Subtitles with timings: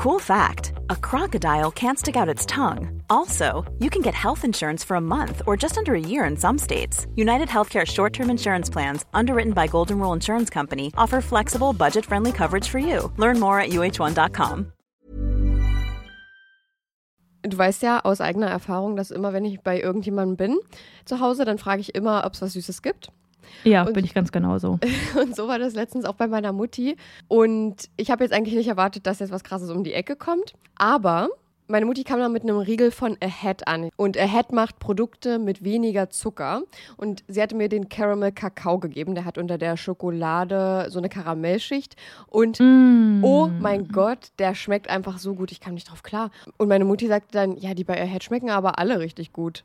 [0.00, 3.02] Cool fact a crocodile can't stick out its tongue.
[3.10, 6.38] Also, you can get health insurance for a month or just under a year in
[6.38, 7.06] some states.
[7.16, 12.06] United Healthcare short term insurance plans, underwritten by Golden Rule Insurance Company, offer flexible, budget
[12.06, 13.12] friendly coverage for you.
[13.18, 14.72] Learn more at uh1.com.
[17.42, 20.58] Du weißt ja aus eigener Erfahrung, dass immer, wenn ich bei irgendjemandem bin
[21.04, 23.12] zu Hause, dann frage ich immer, ob es was Süßes gibt.
[23.64, 24.78] Ja, Und- bin ich ganz genauso.
[25.20, 26.96] Und so war das letztens auch bei meiner Mutti.
[27.28, 30.54] Und ich habe jetzt eigentlich nicht erwartet, dass jetzt was Krasses um die Ecke kommt.
[30.76, 31.28] Aber
[31.68, 33.90] meine Mutti kam dann mit einem Riegel von Ahead an.
[33.96, 36.62] Und Ahead macht Produkte mit weniger Zucker.
[36.96, 39.14] Und sie hatte mir den Caramel Kakao gegeben.
[39.14, 41.94] Der hat unter der Schokolade so eine Karamellschicht.
[42.26, 43.22] Und Mm.
[43.22, 45.52] oh mein Gott, der schmeckt einfach so gut.
[45.52, 46.30] Ich kam nicht drauf klar.
[46.58, 49.64] Und meine Mutti sagte dann, ja, die bei Ahead schmecken aber alle richtig gut.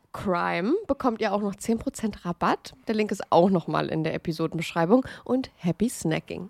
[0.13, 2.73] CRIME bekommt ihr auch noch 10% Rabatt.
[2.87, 5.05] Der Link ist auch nochmal in der Episodenbeschreibung.
[5.23, 6.49] Und happy snacking.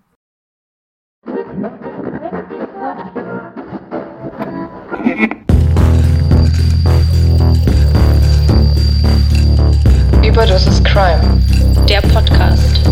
[10.24, 11.42] Überdosis Crime,
[11.88, 12.90] der Podcast.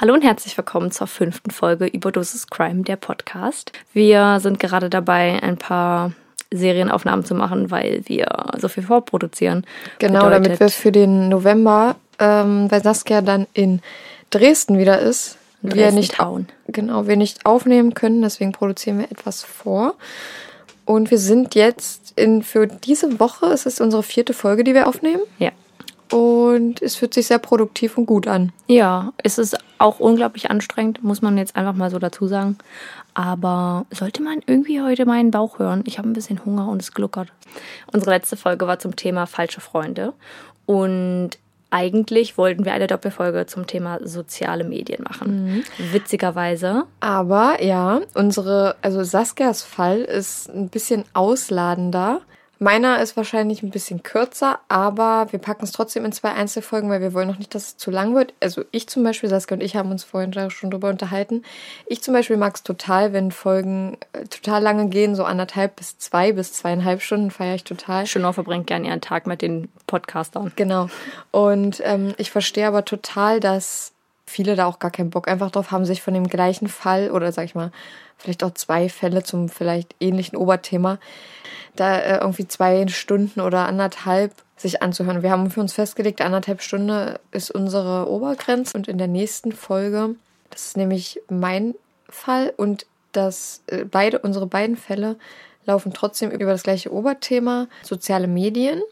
[0.00, 3.72] Hallo und herzlich willkommen zur fünften Folge Überdosis Crime, der Podcast.
[3.92, 6.12] Wir sind gerade dabei, ein paar
[6.52, 8.26] Serienaufnahmen zu machen, weil wir
[8.58, 9.64] so viel vorproduzieren.
[9.98, 13.80] Genau, Bedeutet- damit wir für den November, ähm, weil Saskia dann in
[14.30, 16.46] Dresden wieder ist, In wir Dresden nicht, Town.
[16.68, 19.94] genau, wir nicht aufnehmen können, deswegen produzieren wir etwas vor.
[20.84, 24.88] Und wir sind jetzt in, für diese Woche, es ist unsere vierte Folge, die wir
[24.88, 25.22] aufnehmen.
[25.38, 25.50] Ja.
[26.10, 28.52] Und es fühlt sich sehr produktiv und gut an.
[28.66, 32.58] Ja, es ist auch unglaublich anstrengend, muss man jetzt einfach mal so dazu sagen.
[33.14, 35.82] Aber sollte man irgendwie heute meinen Bauch hören?
[35.86, 37.28] Ich habe ein bisschen Hunger und es gluckert.
[37.92, 40.12] Unsere letzte Folge war zum Thema falsche Freunde.
[40.66, 41.38] Und
[41.70, 45.64] eigentlich wollten wir eine Doppelfolge zum Thema soziale Medien machen.
[45.92, 52.20] Witzigerweise Aber ja, unsere, also Saskias Fall ist ein bisschen ausladender.
[52.62, 57.00] Meiner ist wahrscheinlich ein bisschen kürzer, aber wir packen es trotzdem in zwei Einzelfolgen, weil
[57.00, 58.34] wir wollen noch nicht, dass es zu lang wird.
[58.38, 61.42] Also ich zum Beispiel, Saskia und ich haben uns vorhin schon drüber unterhalten.
[61.86, 65.96] Ich zum Beispiel mag es total, wenn Folgen äh, total lange gehen, so anderthalb bis
[65.96, 68.06] zwei bis zweieinhalb Stunden feiere ich total.
[68.06, 70.52] Schönau verbringt gerne ihren Tag mit den Podcastern.
[70.56, 70.90] Genau.
[71.30, 73.92] Und ähm, ich verstehe aber total, dass
[74.26, 77.32] viele da auch gar keinen Bock einfach drauf haben, sich von dem gleichen Fall oder
[77.32, 77.72] sag ich mal,
[78.20, 80.98] vielleicht auch zwei Fälle zum vielleicht ähnlichen Oberthema,
[81.76, 85.22] da äh, irgendwie zwei Stunden oder anderthalb sich anzuhören.
[85.22, 90.14] Wir haben für uns festgelegt, anderthalb Stunden ist unsere Obergrenze und in der nächsten Folge,
[90.50, 91.74] das ist nämlich mein
[92.08, 95.16] Fall und das äh, beide unsere beiden Fälle
[95.66, 98.82] laufen trotzdem über das gleiche Oberthema soziale Medien.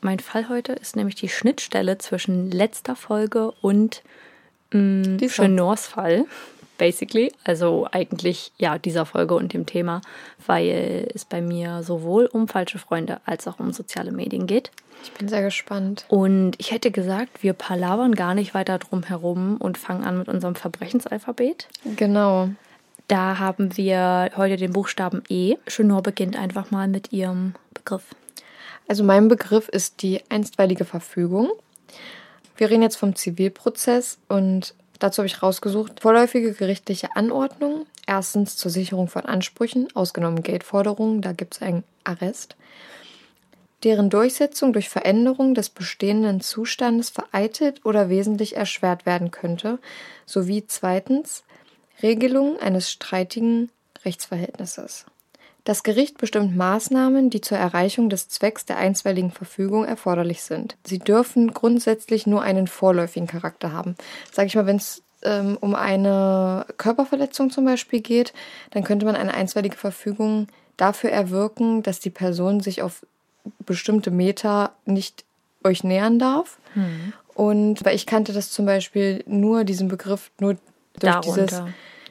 [0.00, 4.02] Mein Fall heute ist nämlich die Schnittstelle zwischen letzter Folge und
[4.72, 6.26] mh, Chenors Fall,
[6.78, 7.32] basically.
[7.44, 10.00] Also eigentlich ja dieser Folge und dem Thema,
[10.46, 14.70] weil es bei mir sowohl um falsche Freunde als auch um soziale Medien geht.
[15.02, 16.06] Ich bin sehr gespannt.
[16.08, 20.28] Und ich hätte gesagt, wir palavern gar nicht weiter drum herum und fangen an mit
[20.28, 21.68] unserem Verbrechensalphabet.
[21.96, 22.48] Genau.
[23.08, 25.56] Da haben wir heute den Buchstaben E.
[25.66, 28.14] Chenor beginnt einfach mal mit ihrem Begriff.
[28.88, 31.50] Also mein Begriff ist die einstweilige Verfügung.
[32.56, 37.86] Wir reden jetzt vom Zivilprozess und dazu habe ich rausgesucht vorläufige gerichtliche Anordnung.
[38.06, 42.56] Erstens zur Sicherung von Ansprüchen, ausgenommen Geldforderungen, da gibt es einen Arrest.
[43.82, 49.78] Deren Durchsetzung durch Veränderung des bestehenden Zustandes vereitelt oder wesentlich erschwert werden könnte,
[50.24, 51.44] sowie zweitens
[52.02, 53.70] Regelung eines streitigen
[54.04, 55.06] Rechtsverhältnisses.
[55.64, 60.76] Das Gericht bestimmt Maßnahmen, die zur Erreichung des Zwecks der einstweiligen Verfügung erforderlich sind.
[60.84, 63.96] Sie dürfen grundsätzlich nur einen vorläufigen Charakter haben.
[64.30, 68.34] Sag ich mal, wenn es ähm, um eine Körperverletzung zum Beispiel geht,
[68.72, 73.06] dann könnte man eine einstweilige Verfügung dafür erwirken, dass die Person sich auf
[73.64, 75.24] bestimmte Meter nicht
[75.62, 76.58] euch nähern darf.
[76.74, 77.14] Hm.
[77.34, 80.56] Und weil ich kannte das zum Beispiel nur, diesen Begriff, nur
[81.00, 81.46] durch Darunter.
[81.46, 81.62] dieses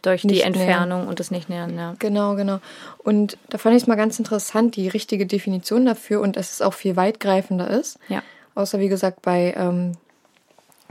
[0.03, 1.95] Durch die Entfernung und das Nicht-Nähern, ja.
[1.97, 2.59] Genau, genau.
[2.99, 6.61] Und da fand ich es mal ganz interessant, die richtige Definition dafür und dass es
[6.61, 7.97] auch viel weitgreifender ist.
[8.09, 8.21] Ja.
[8.53, 9.93] Außer wie gesagt bei ähm,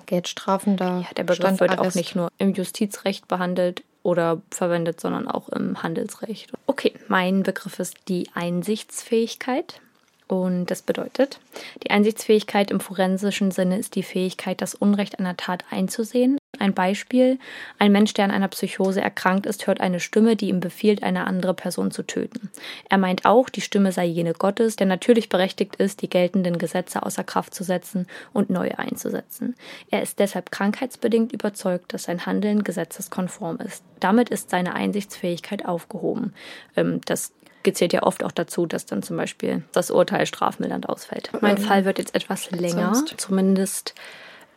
[0.06, 1.00] Geldstrafen da.
[1.00, 5.82] Ja, der Begriff wird auch nicht nur im Justizrecht behandelt oder verwendet, sondern auch im
[5.82, 6.52] Handelsrecht.
[6.66, 9.80] Okay, mein Begriff ist die Einsichtsfähigkeit.
[10.28, 11.40] Und das bedeutet,
[11.84, 16.38] die Einsichtsfähigkeit im forensischen Sinne ist die Fähigkeit, das Unrecht einer Tat einzusehen.
[16.62, 17.40] Ein Beispiel,
[17.80, 21.26] ein Mensch, der an einer Psychose erkrankt ist, hört eine Stimme, die ihm befiehlt, eine
[21.26, 22.50] andere Person zu töten.
[22.88, 27.02] Er meint auch, die Stimme sei jene Gottes, der natürlich berechtigt ist, die geltenden Gesetze
[27.02, 29.56] außer Kraft zu setzen und neue einzusetzen.
[29.90, 33.82] Er ist deshalb krankheitsbedingt überzeugt, dass sein Handeln gesetzeskonform ist.
[33.98, 36.32] Damit ist seine Einsichtsfähigkeit aufgehoben.
[36.76, 37.32] Ähm, das
[37.64, 41.30] gezählt ja oft auch dazu, dass dann zum Beispiel das Urteil strafmildernd ausfällt.
[41.40, 42.94] Mein Fall wird jetzt etwas länger.
[42.94, 43.20] sonst?
[43.20, 43.94] Zumindest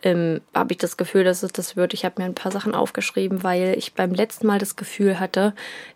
[0.06, 1.94] ähm, habe ich das Gefühl, dass es das wird.
[1.94, 5.54] Ich habe mir ein paar Sachen aufgeschrieben, weil ich beim letzten Mal das Gefühl hatte,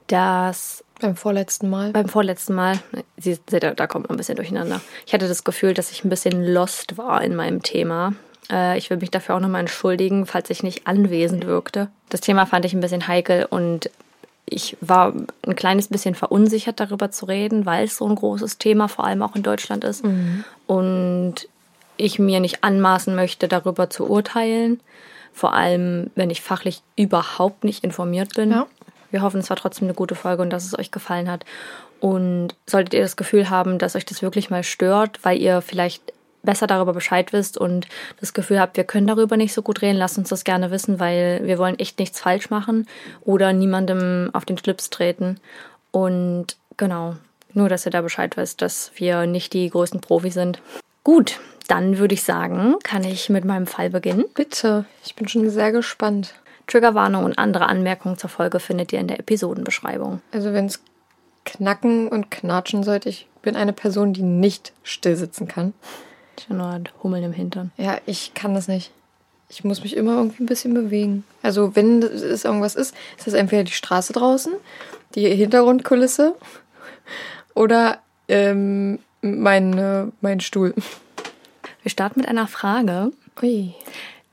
[0.07, 1.91] dass Beim vorletzten Mal.
[1.91, 2.79] beim vorletzten Mal,
[3.17, 4.81] Sie, ihr, da kommt man ein bisschen durcheinander.
[5.05, 8.13] Ich hatte das Gefühl, dass ich ein bisschen lost war in meinem Thema.
[8.51, 11.89] Äh, ich will mich dafür auch nochmal entschuldigen, falls ich nicht anwesend wirkte.
[12.09, 13.91] Das Thema fand ich ein bisschen heikel und
[14.47, 15.13] ich war
[15.45, 19.21] ein kleines bisschen verunsichert darüber zu reden, weil es so ein großes Thema vor allem
[19.21, 20.03] auch in Deutschland ist.
[20.65, 21.35] Und
[21.99, 24.79] ich mir nicht anmaßen möchte, darüber zu urteilen.
[25.33, 28.51] Vor allem, wenn ich fachlich überhaupt nicht informiert bin.
[28.51, 28.67] Ja.
[29.11, 31.45] Wir hoffen, es war trotzdem eine gute Folge und dass es euch gefallen hat.
[31.99, 36.13] Und solltet ihr das Gefühl haben, dass euch das wirklich mal stört, weil ihr vielleicht
[36.43, 37.87] besser darüber Bescheid wisst und
[38.19, 40.99] das Gefühl habt, wir können darüber nicht so gut reden, lasst uns das gerne wissen,
[40.99, 42.87] weil wir wollen echt nichts falsch machen
[43.21, 45.39] oder niemandem auf den Schlips treten.
[45.91, 47.15] Und genau,
[47.53, 50.61] nur dass ihr da Bescheid wisst, dass wir nicht die größten Profis sind.
[51.03, 54.25] Gut, dann würde ich sagen, kann ich mit meinem Fall beginnen.
[54.33, 56.33] Bitte, ich bin schon sehr gespannt.
[56.65, 60.21] Triggerwarnung und andere Anmerkungen zur Folge findet ihr in der Episodenbeschreibung.
[60.31, 60.81] Also wenn es
[61.45, 65.73] knacken und knatschen sollte, ich bin eine Person, die nicht still sitzen kann.
[66.37, 67.71] Ich habe nur ein Hummeln im Hintern.
[67.77, 68.91] Ja, ich kann das nicht.
[69.47, 71.23] Ich muss mich immer irgendwie ein bisschen bewegen.
[71.43, 74.53] Also wenn es irgendwas ist, ist das entweder die Straße draußen,
[75.15, 76.35] die Hintergrundkulisse
[77.53, 80.73] oder ähm, mein, äh, mein Stuhl.
[81.81, 83.11] Wir starten mit einer Frage.
[83.41, 83.73] Ui.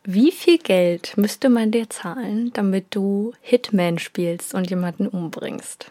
[0.05, 5.91] Wie viel Geld müsste man dir zahlen, damit du Hitman spielst und jemanden umbringst?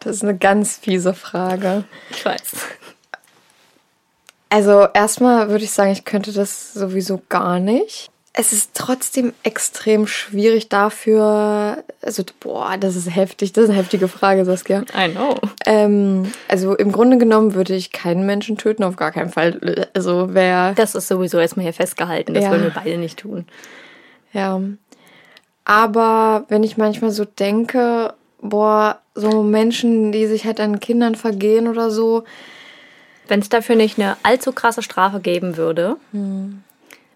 [0.00, 1.84] Das ist eine ganz fiese Frage.
[2.10, 2.66] Ich weiß.
[4.50, 8.10] Also erstmal würde ich sagen, ich könnte das sowieso gar nicht.
[8.34, 11.82] Es ist trotzdem extrem schwierig dafür.
[12.02, 13.52] Also, boah, das ist heftig.
[13.52, 14.84] Das ist eine heftige Frage, Saskia.
[14.96, 15.36] I know.
[15.66, 19.88] Ähm, also im Grunde genommen würde ich keinen Menschen töten, auf gar keinen Fall.
[19.94, 20.72] Also wer.
[20.74, 22.34] Das ist sowieso erstmal hier festgehalten.
[22.34, 22.50] Das Ja.
[22.52, 23.46] würden wir beide nicht tun.
[24.32, 24.60] Ja.
[25.64, 31.66] Aber wenn ich manchmal so denke, boah, so Menschen, die sich halt an Kindern vergehen
[31.66, 32.24] oder so,
[33.26, 35.96] Wenn es dafür nicht eine allzu krasse Strafe geben würde,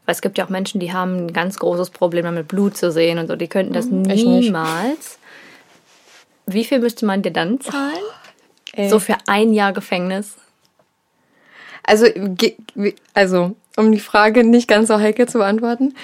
[0.05, 2.91] Weil es gibt ja auch Menschen, die haben ein ganz großes Problem damit, Blut zu
[2.91, 3.37] sehen und so.
[3.37, 4.25] Die könnten das Mhm, nicht.
[4.27, 5.19] niemals.
[6.47, 7.95] Wie viel müsste man dir dann zahlen?
[8.75, 8.89] Ey.
[8.89, 10.35] so für ein Jahr Gefängnis.
[11.85, 12.07] Also,
[13.13, 15.95] also, um die Frage nicht ganz so heikel zu beantworten,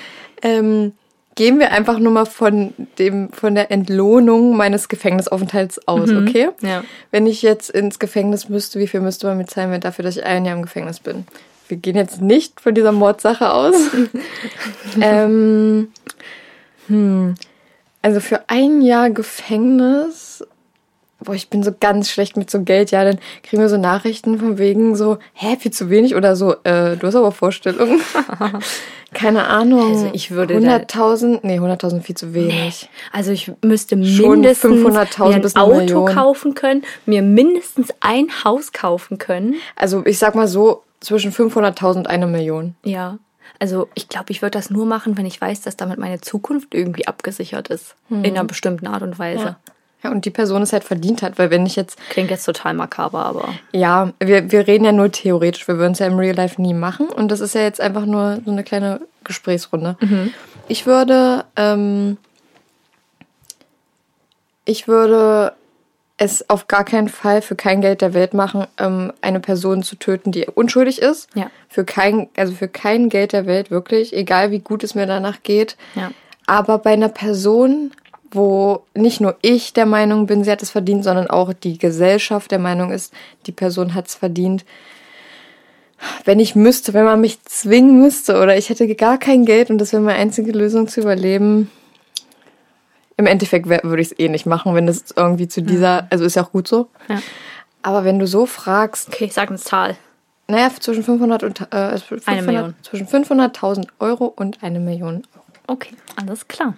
[0.43, 0.93] ähm,
[1.35, 6.50] gehen wir einfach nur mal von dem, von der Entlohnung meines Gefängnisaufenthalts aus, okay?
[6.62, 6.83] Ja.
[7.12, 10.17] Wenn ich jetzt ins Gefängnis müsste, wie viel müsste man mir zahlen, wenn dafür, dass
[10.17, 11.26] ich ein Jahr im Gefängnis bin?
[11.69, 13.75] Wir gehen jetzt nicht von dieser Mordsache aus.
[15.01, 15.89] ähm,
[16.89, 17.35] hm,
[18.03, 20.45] also für ein Jahr Gefängnis,
[21.21, 24.39] boah, ich bin so ganz schlecht mit so Geld, ja, dann kriegen wir so Nachrichten
[24.39, 28.01] von wegen so, hä, viel zu wenig oder so, äh, du hast aber Vorstellungen.
[29.15, 29.91] Keine Ahnung.
[29.93, 32.89] Also ich würde da- 100.000, nee, 100.000 viel zu wenig.
[33.11, 36.07] Also ich müsste mindestens 500.000 mir ein Auto Million.
[36.07, 39.55] kaufen können, mir mindestens ein Haus kaufen können.
[39.77, 42.75] Also ich sag mal so, zwischen 500.000 und eine Million.
[42.85, 43.19] Ja.
[43.59, 46.75] Also ich glaube, ich würde das nur machen, wenn ich weiß, dass damit meine Zukunft
[46.75, 47.97] irgendwie abgesichert ist.
[48.11, 49.45] In einer bestimmten Art und Weise.
[49.45, 49.57] Ja.
[50.02, 52.73] Ja, und die Person es halt verdient hat, weil wenn ich jetzt, Klingt jetzt total
[52.73, 56.37] makaber, aber ja, wir, wir reden ja nur theoretisch, wir würden es ja im Real
[56.37, 59.97] Life nie machen und das ist ja jetzt einfach nur so eine kleine Gesprächsrunde.
[60.69, 62.17] Ich würde, ähm,
[64.64, 65.55] ich würde
[66.19, 69.97] es auf gar keinen Fall für kein Geld der Welt machen, ähm, eine Person zu
[69.97, 71.29] töten, die unschuldig ist.
[71.35, 71.49] Ja.
[71.69, 75.45] Für kein, also für kein Geld der Welt wirklich, egal wie gut es mir danach
[75.45, 75.77] geht.
[75.95, 76.11] Ja.
[76.47, 77.93] Aber bei einer Person,
[78.33, 82.51] wo nicht nur ich der Meinung bin, sie hat es verdient, sondern auch die Gesellschaft
[82.51, 83.15] der Meinung ist,
[83.47, 84.65] die Person hat es verdient.
[86.25, 89.79] Wenn ich müsste, wenn man mich zwingen müsste oder ich hätte gar kein Geld und
[89.79, 91.71] das wäre meine einzige Lösung zu überleben,
[93.19, 96.37] im Endeffekt würde ich es eh nicht machen, wenn es irgendwie zu dieser, also ist
[96.37, 96.89] ja auch gut so.
[97.09, 97.21] Ja.
[97.83, 99.97] Aber wenn du so fragst, okay, ich sag eine Zahl.
[100.47, 102.75] naja, zwischen 500 und äh, 500, Million.
[102.83, 105.45] zwischen 500.000 Euro und eine Million Euro.
[105.67, 106.75] Okay, alles klar.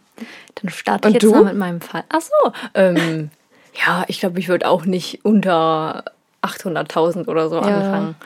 [0.56, 1.36] Dann starte Und ich jetzt du?
[1.36, 2.04] mal mit meinem Fall.
[2.08, 3.30] Ach so, ähm,
[3.86, 6.04] ja, ich glaube, ich würde auch nicht unter
[6.42, 8.16] 800.000 oder so anfangen.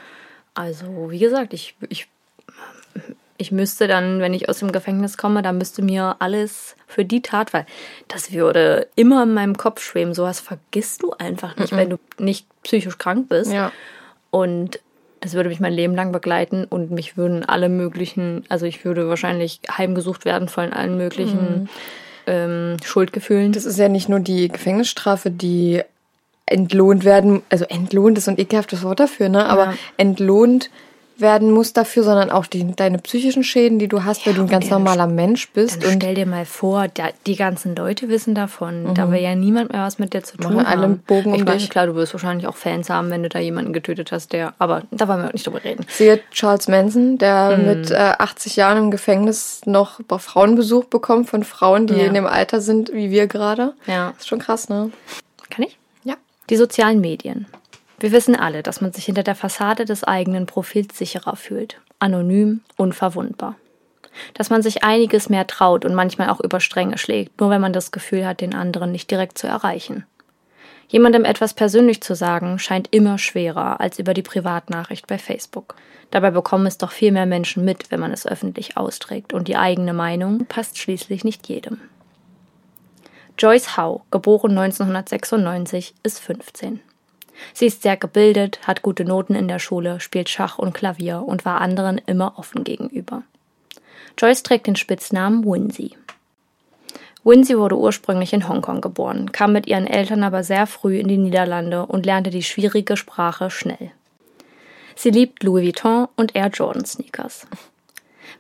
[0.55, 2.07] Also, wie gesagt, ich, ich,
[3.37, 7.21] ich müsste dann, wenn ich aus dem Gefängnis komme, dann müsste mir alles für die
[7.21, 7.67] Tat, weil
[8.09, 10.15] das würde immer in meinem Kopf schweben.
[10.15, 13.53] Sowas vergisst du einfach nicht, wenn du nicht psychisch krank bist.
[13.53, 13.73] Ja.
[14.31, 14.81] Und
[15.21, 19.09] das würde mich mein Leben lang begleiten und mich würden alle möglichen, also ich würde
[19.09, 21.69] wahrscheinlich heimgesucht werden von allen möglichen
[22.27, 23.53] ähm, Schuldgefühlen.
[23.53, 25.83] Das ist ja nicht nur die Gefängnisstrafe, die
[26.47, 29.47] entlohnt werden, also entlohnt ist so ein ekelhaftes Wort dafür, ne?
[29.47, 29.75] Aber Ja.
[29.97, 30.69] entlohnt
[31.17, 34.49] werden muss dafür, sondern auch die, deine psychischen Schäden, die du hast, weil du ein
[34.49, 38.35] ganz normaler Mensch bist Dann und stell dir mal vor, da, die ganzen Leute wissen
[38.35, 38.95] davon.
[38.95, 40.99] Da will ja niemand mehr was mit dir zu tun Machen alle haben.
[41.07, 41.71] Bogen um ich meine, dich.
[41.71, 44.55] klar, du wirst wahrscheinlich auch Fans haben, wenn du da jemanden getötet hast, der.
[44.59, 45.87] Aber da wollen wir nicht drüber reden.
[45.89, 47.67] sehe Charles Manson, der Mhm.
[47.67, 52.07] mit äh, 80 Jahren im Gefängnis noch Frauenbesuch bekommt von Frauen, die Ja.
[52.07, 53.75] in dem Alter sind wie wir gerade.
[53.87, 54.15] Ja.
[54.19, 54.91] ist schon krass, ne?
[55.51, 55.79] Kann ich?
[56.03, 56.15] Ja.
[56.51, 57.47] Die sozialen Medien.
[57.99, 61.81] Wir wissen alle, dass man sich hinter der Fassade des eigenen Profils sicherer fühlt.
[61.99, 63.57] Anonym, unverwundbar.
[64.35, 67.73] Dass man sich einiges mehr traut und manchmal auch über Stränge schlägt, nur wenn man
[67.73, 70.05] das Gefühl hat, den anderen nicht direkt zu erreichen.
[70.89, 75.77] Jemandem etwas persönlich zu sagen, scheint immer schwerer als über die Privatnachricht bei Facebook.
[76.11, 79.57] Dabei bekommen es doch viel mehr Menschen mit, wenn man es öffentlich austrägt, und die
[79.57, 81.81] eigene Meinung passt schließlich nicht jedem.
[83.39, 86.81] Joyce Howe, geboren 1996, ist 15.
[87.53, 91.45] Sie ist sehr gebildet, hat gute Noten in der Schule, spielt Schach und Klavier und
[91.45, 93.23] war anderen immer offen gegenüber.
[94.19, 95.97] Joyce trägt den Spitznamen Winsy.
[97.25, 101.17] Winsy wurde ursprünglich in Hongkong geboren, kam mit ihren Eltern aber sehr früh in die
[101.17, 103.91] Niederlande und lernte die schwierige Sprache schnell.
[104.95, 107.47] Sie liebt Louis Vuitton und Air Jordan Sneakers.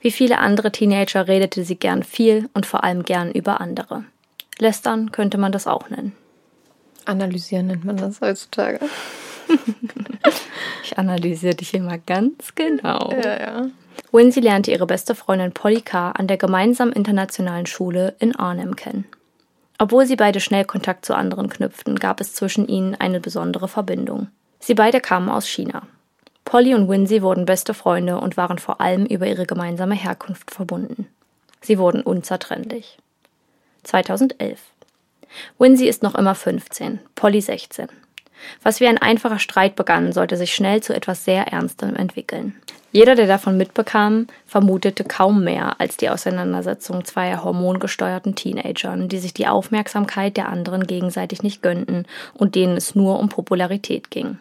[0.00, 4.04] Wie viele andere Teenager redete sie gern viel und vor allem gern über andere.
[4.58, 6.12] Lästern könnte man das auch nennen.
[7.04, 8.80] Analysieren nennt man das heutzutage.
[10.82, 13.10] Ich analysiere dich immer ganz genau.
[13.12, 13.66] Ja, ja.
[14.12, 19.04] Winsy lernte ihre beste Freundin Polly Carr an der gemeinsamen internationalen Schule in Arnhem kennen.
[19.78, 24.28] Obwohl sie beide schnell Kontakt zu anderen knüpften, gab es zwischen ihnen eine besondere Verbindung.
[24.60, 25.82] Sie beide kamen aus China.
[26.44, 31.08] Polly und Winsy wurden beste Freunde und waren vor allem über ihre gemeinsame Herkunft verbunden.
[31.60, 32.98] Sie wurden unzertrennlich.
[33.82, 34.60] 2011.
[35.58, 37.88] Winsy ist noch immer 15, Polly 16.
[38.62, 42.54] Was wie ein einfacher Streit begann, sollte sich schnell zu etwas sehr Ernstem entwickeln.
[42.92, 49.34] Jeder, der davon mitbekam, vermutete kaum mehr als die Auseinandersetzung zweier hormongesteuerten Teenagern, die sich
[49.34, 54.38] die Aufmerksamkeit der anderen gegenseitig nicht gönnten und denen es nur um Popularität ging.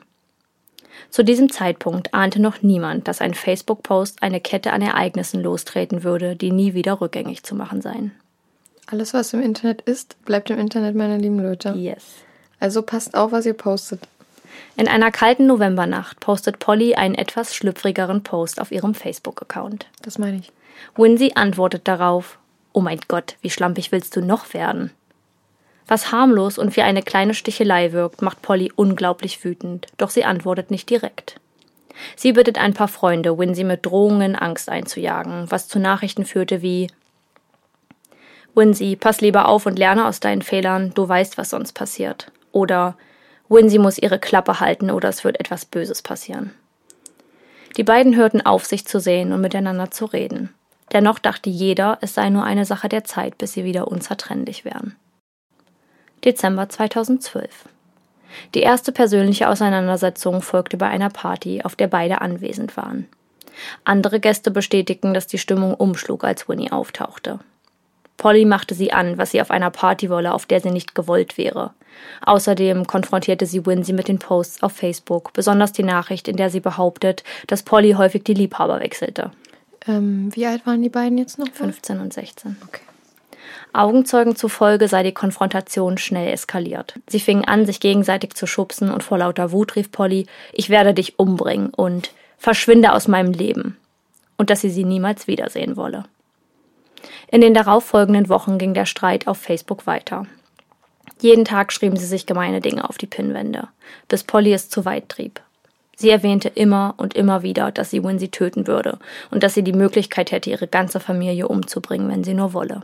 [1.10, 6.36] Zu diesem Zeitpunkt ahnte noch niemand, dass ein Facebook-Post eine Kette an Ereignissen lostreten würde,
[6.36, 8.12] die nie wieder rückgängig zu machen seien.
[8.88, 11.74] Alles, was im Internet ist, bleibt im Internet, meine lieben Leute.
[11.76, 12.04] Yes.
[12.60, 14.08] Also passt auf, was ihr postet.
[14.76, 19.88] In einer kalten Novembernacht postet Polly einen etwas schlüpfrigeren Post auf ihrem Facebook-Account.
[20.02, 20.52] Das meine ich.
[20.96, 22.38] Winsey antwortet darauf:
[22.74, 24.92] Oh mein Gott, wie schlampig willst du noch werden?
[25.88, 30.72] Was harmlos und wie eine kleine Stichelei wirkt, macht Polly unglaublich wütend, doch sie antwortet
[30.72, 31.40] nicht direkt.
[32.16, 36.88] Sie bittet ein paar Freunde, Winsey mit Drohungen Angst einzujagen, was zu Nachrichten führte wie
[38.56, 42.32] Winsey, pass lieber auf und lerne aus deinen Fehlern, du weißt, was sonst passiert.
[42.52, 42.96] Oder
[43.50, 46.52] Winsey muss ihre Klappe halten oder es wird etwas Böses passieren.
[47.78, 50.54] Die beiden hörten auf, sich zu sehen und miteinander zu reden.
[50.92, 54.96] Dennoch dachte jeder, es sei nur eine Sache der Zeit, bis sie wieder unzertrennlich wären.
[56.24, 57.66] Dezember 2012.
[58.54, 63.08] Die erste persönliche Auseinandersetzung folgte bei einer Party, auf der beide anwesend waren.
[63.84, 67.40] Andere Gäste bestätigten, dass die Stimmung umschlug, als Winnie auftauchte.
[68.18, 71.38] Polly machte sie an, was sie auf einer Party wolle, auf der sie nicht gewollt
[71.38, 71.72] wäre.
[72.26, 76.60] Außerdem konfrontierte sie Winsey mit den Posts auf Facebook, besonders die Nachricht, in der sie
[76.60, 79.32] behauptet, dass Polly häufig die Liebhaber wechselte.
[79.88, 81.48] Ähm, wie alt waren die beiden jetzt noch?
[81.52, 82.58] 15 und 16.
[82.68, 82.82] Okay.
[83.74, 87.00] Augenzeugen zufolge sei die Konfrontation schnell eskaliert.
[87.08, 90.94] Sie fingen an, sich gegenseitig zu schubsen und vor lauter Wut rief Polly, ich werde
[90.94, 93.78] dich umbringen und verschwinde aus meinem Leben.
[94.38, 96.06] Und dass sie sie niemals wiedersehen wolle.
[97.28, 100.26] In den darauffolgenden Wochen ging der Streit auf Facebook weiter.
[101.20, 103.68] Jeden Tag schrieben sie sich gemeine Dinge auf die Pinnwände,
[104.08, 105.42] bis Polly es zu weit trieb.
[105.96, 109.00] Sie erwähnte immer und immer wieder, dass sie Winsey töten würde
[109.32, 112.82] und dass sie die Möglichkeit hätte, ihre ganze Familie umzubringen, wenn sie nur wolle.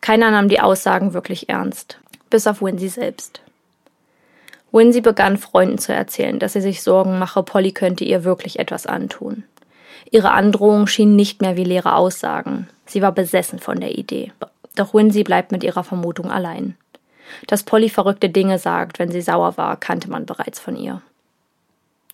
[0.00, 1.98] Keiner nahm die Aussagen wirklich ernst,
[2.30, 3.42] bis auf Winsey selbst.
[4.72, 8.86] Winsey begann Freunden zu erzählen, dass sie sich Sorgen mache, Polly könnte ihr wirklich etwas
[8.86, 9.44] antun.
[10.10, 12.68] Ihre Androhungen schienen nicht mehr wie leere Aussagen.
[12.86, 14.32] Sie war besessen von der Idee.
[14.74, 16.76] Doch Winsey bleibt mit ihrer Vermutung allein.
[17.46, 21.00] Dass Polly verrückte Dinge sagt, wenn sie sauer war, kannte man bereits von ihr.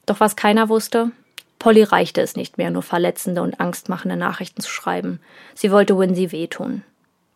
[0.04, 1.10] Doch was keiner wusste,
[1.58, 5.20] Polly reichte es nicht mehr, nur verletzende und angstmachende Nachrichten zu schreiben.
[5.54, 6.82] Sie wollte Winsey wehtun.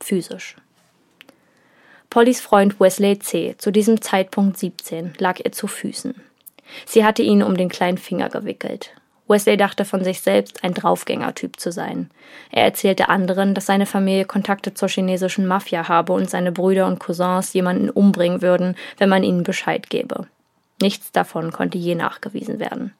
[0.01, 0.57] Physisch.
[2.11, 6.14] Pollys Freund Wesley C., zu diesem Zeitpunkt 17, lag ihr zu Füßen.
[6.85, 8.92] Sie hatte ihn um den kleinen Finger gewickelt.
[9.31, 12.11] Wesley dachte von sich selbst, ein Draufgängertyp zu sein.
[12.51, 16.99] Er erzählte anderen, dass seine Familie Kontakte zur chinesischen Mafia habe und seine Brüder und
[16.99, 20.27] Cousins jemanden umbringen würden, wenn man ihnen Bescheid gebe.
[20.83, 22.93] Nichts davon konnte je nachgewiesen werden.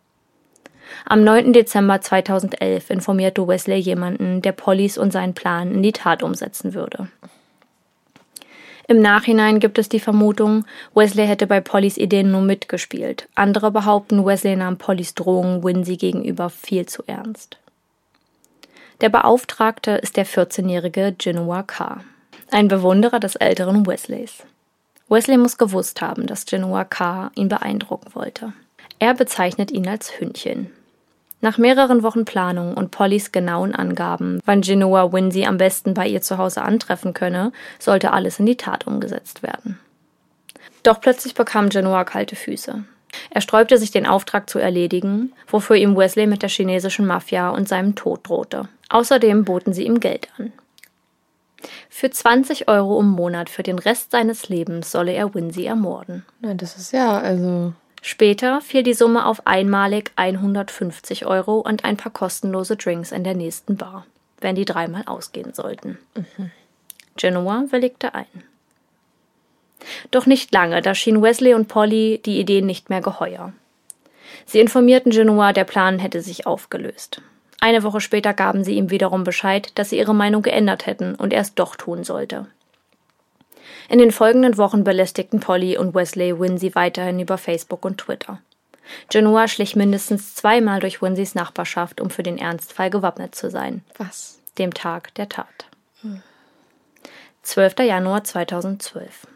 [1.05, 1.53] Am 9.
[1.53, 7.09] Dezember 2011 informierte Wesley jemanden, der Pollys und seinen Plan in die Tat umsetzen würde.
[8.90, 10.64] Im Nachhinein gibt es die Vermutung,
[10.96, 13.29] Wesley hätte bei Pollys Ideen nur mitgespielt.
[13.37, 17.59] Andere behaupten, Wesley nahm Pollys Drohungen Winsey gegenüber viel zu ernst.
[19.00, 22.00] Der Beauftragte ist der 14-jährige Genoa K.,
[22.50, 24.42] ein Bewunderer des älteren Wesleys.
[25.09, 27.31] Wesley muss gewusst haben, dass Genoa K.
[27.37, 28.55] ihn beeindrucken wollte.
[28.98, 30.72] Er bezeichnet ihn als Hündchen.
[31.42, 36.20] Nach mehreren Wochen Planung und Pollys genauen Angaben, wann Genoa Winsey am besten bei ihr
[36.20, 39.79] zu Hause antreffen könne, sollte alles in die Tat umgesetzt werden.
[40.83, 42.85] Doch plötzlich bekam Genoa kalte Füße.
[43.31, 47.68] Er sträubte sich, den Auftrag zu erledigen, wofür ihm Wesley mit der chinesischen Mafia und
[47.68, 48.68] seinem Tod drohte.
[48.88, 50.53] Außerdem boten sie ihm Geld an.
[51.88, 56.24] Für 20 Euro im Monat für den Rest seines Lebens solle er Winsey ermorden.
[56.40, 57.72] Na, das ist ja, also.
[58.03, 63.35] Später fiel die Summe auf einmalig 150 Euro und ein paar kostenlose Drinks in der
[63.35, 64.07] nächsten Bar,
[64.41, 65.99] wenn die dreimal ausgehen sollten.
[66.15, 66.51] Mhm.
[67.17, 68.27] Genoa willigte ein.
[70.11, 73.53] Doch nicht lange, da schien Wesley und Polly die Idee nicht mehr geheuer.
[74.47, 77.21] Sie informierten Genoa, der Plan hätte sich aufgelöst.
[77.61, 81.33] Eine Woche später gaben sie ihm wiederum Bescheid, dass sie ihre Meinung geändert hätten und
[81.33, 82.47] er es doch tun sollte.
[83.90, 88.40] In den folgenden Wochen belästigten Polly und Wesley Winsey weiterhin über Facebook und Twitter.
[89.09, 93.85] Genoa schlich mindestens zweimal durch Winseys Nachbarschaft, um für den Ernstfall gewappnet zu sein.
[93.98, 94.38] Was?
[94.59, 95.66] Dem Tag der Tat.
[97.42, 97.81] 12.
[97.81, 99.26] Januar 2012.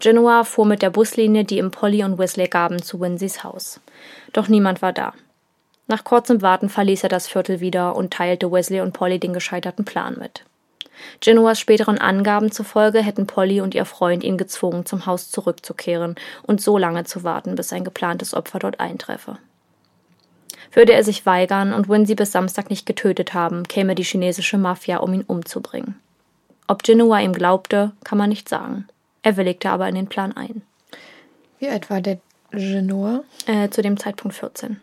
[0.00, 3.80] Genoa fuhr mit der Buslinie, die ihm Polly und Wesley gaben, zu Winseys Haus.
[4.32, 5.12] Doch niemand war da.
[5.86, 9.84] Nach kurzem Warten verließ er das Viertel wieder und teilte Wesley und Polly den gescheiterten
[9.84, 10.44] Plan mit.
[11.20, 16.60] Genoas späteren Angaben zufolge hätten Polly und ihr Freund ihn gezwungen, zum Haus zurückzukehren und
[16.60, 19.38] so lange zu warten, bis sein geplantes Opfer dort eintreffe.
[20.72, 24.98] Würde er sich weigern und Winsey bis Samstag nicht getötet haben, käme die chinesische Mafia,
[24.98, 25.96] um ihn umzubringen.
[26.66, 28.86] Ob Genoa ihm glaubte, kann man nicht sagen.
[29.22, 30.62] Er willigte aber in den Plan ein.
[31.58, 32.18] Wie alt war der
[32.50, 33.22] Genoa?
[33.46, 34.80] Äh, zu dem Zeitpunkt 14.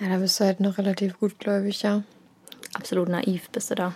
[0.00, 2.02] Ja, da bist du halt noch relativ gutgläubig, ja.
[2.74, 3.92] Absolut naiv bist du da.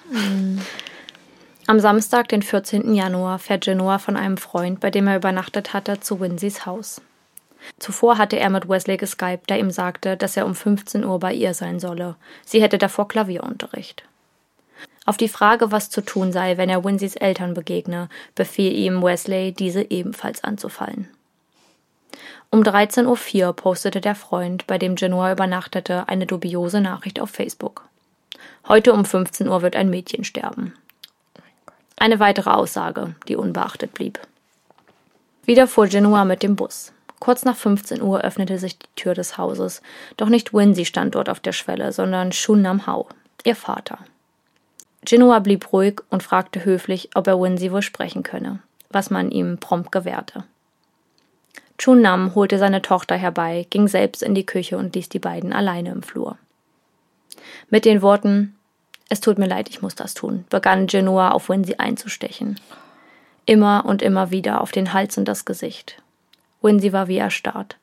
[1.66, 2.94] Am Samstag, den 14.
[2.94, 7.02] Januar, fährt Genoa von einem Freund, bei dem er übernachtet hatte, zu Winseys Haus.
[7.78, 11.34] Zuvor hatte er mit Wesley geskypt, der ihm sagte, dass er um 15 Uhr bei
[11.34, 12.16] ihr sein solle.
[12.44, 14.04] Sie hätte davor Klavierunterricht.
[15.04, 19.52] Auf die Frage, was zu tun sei, wenn er Winseys Eltern begegne, befiel ihm Wesley,
[19.52, 21.08] diese ebenfalls anzufallen.
[22.50, 27.88] Um 13.04 Uhr postete der Freund, bei dem Genoa übernachtete, eine dubiose Nachricht auf Facebook.
[28.66, 30.74] Heute um 15 Uhr wird ein Mädchen sterben.
[31.96, 34.20] Eine weitere Aussage, die unbeachtet blieb.
[35.44, 36.92] Wieder fuhr Genoa mit dem Bus.
[37.20, 39.82] Kurz nach 15 Uhr öffnete sich die Tür des Hauses,
[40.16, 43.08] doch nicht Winsey stand dort auf der Schwelle, sondern Shun Nam Hao,
[43.44, 43.98] ihr Vater.
[45.04, 49.58] Genoa blieb ruhig und fragte höflich, ob er Winsey wohl sprechen könne, was man ihm
[49.58, 50.44] prompt gewährte.
[51.78, 55.52] Chun Nam holte seine Tochter herbei, ging selbst in die Küche und ließ die beiden
[55.52, 56.36] alleine im Flur.
[57.70, 58.56] Mit den Worten
[59.08, 62.60] Es tut mir leid, ich muss das tun, begann Genoa auf Winsey einzustechen.
[63.46, 66.02] Immer und immer wieder auf den Hals und das Gesicht.
[66.60, 67.76] Winsey war wie erstarrt.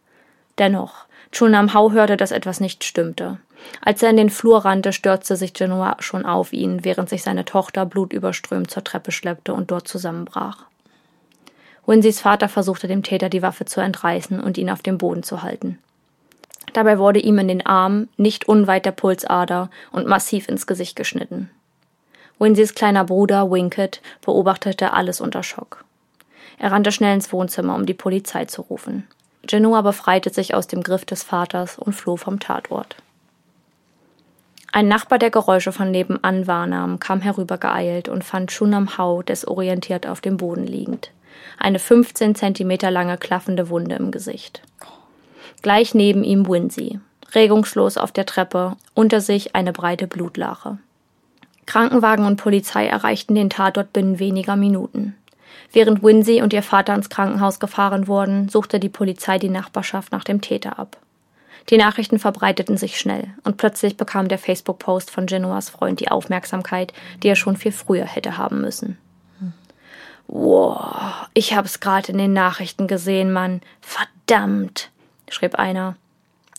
[0.57, 3.39] Dennoch, Chunam Hao hörte, dass etwas nicht stimmte.
[3.81, 7.45] Als er in den Flur rannte, stürzte sich Genoa schon auf ihn, während sich seine
[7.45, 10.65] Tochter blutüberströmt zur Treppe schleppte und dort zusammenbrach.
[11.85, 15.43] Winseys Vater versuchte dem Täter die Waffe zu entreißen und ihn auf dem Boden zu
[15.43, 15.77] halten.
[16.75, 21.49] Dabei wurde ihm in den Arm, nicht unweit der Pulsader und massiv ins Gesicht geschnitten.
[22.37, 25.85] Winseys kleiner Bruder, Winkett, beobachtete alles unter Schock.
[26.57, 29.07] Er rannte schnell ins Wohnzimmer, um die Polizei zu rufen.
[29.47, 32.97] Genoa befreite sich aus dem Griff des Vaters und floh vom Tatort.
[34.73, 40.19] Ein Nachbar, der Geräusche von nebenan wahrnahm, kam herübergeeilt und fand Shunam Hao desorientiert auf
[40.19, 41.11] dem Boden liegend.
[41.57, 44.61] Eine 15 Zentimeter lange klaffende Wunde im Gesicht.
[45.65, 46.99] Gleich neben ihm Winsey,
[47.33, 50.77] regungslos auf der Treppe, unter sich eine breite Blutlache.
[51.65, 55.15] Krankenwagen und Polizei erreichten den Tatort binnen weniger Minuten.
[55.73, 60.23] Während Winsey und ihr Vater ins Krankenhaus gefahren wurden, suchte die Polizei die Nachbarschaft nach
[60.23, 60.97] dem Täter ab.
[61.71, 66.93] Die Nachrichten verbreiteten sich schnell und plötzlich bekam der Facebook-Post von Genoas Freund die Aufmerksamkeit,
[67.23, 68.99] die er schon viel früher hätte haben müssen.
[70.27, 73.61] Wow, ich hab's gerade in den Nachrichten gesehen, Mann.
[73.81, 74.91] Verdammt,
[75.29, 75.95] schrieb einer.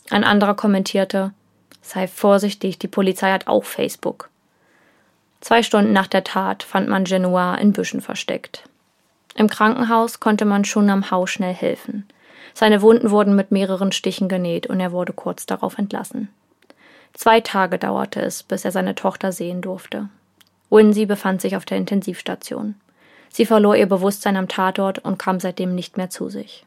[0.09, 1.33] Ein anderer kommentierte,
[1.81, 4.29] sei vorsichtig, die Polizei hat auch Facebook.
[5.41, 8.63] Zwei Stunden nach der Tat fand man Genoa in Büschen versteckt.
[9.35, 12.07] Im Krankenhaus konnte man schon am Haus schnell helfen.
[12.53, 16.29] Seine Wunden wurden mit mehreren Stichen genäht und er wurde kurz darauf entlassen.
[17.13, 20.09] Zwei Tage dauerte es, bis er seine Tochter sehen durfte.
[20.69, 22.75] Winsey befand sich auf der Intensivstation.
[23.29, 26.66] Sie verlor ihr Bewusstsein am Tatort und kam seitdem nicht mehr zu sich.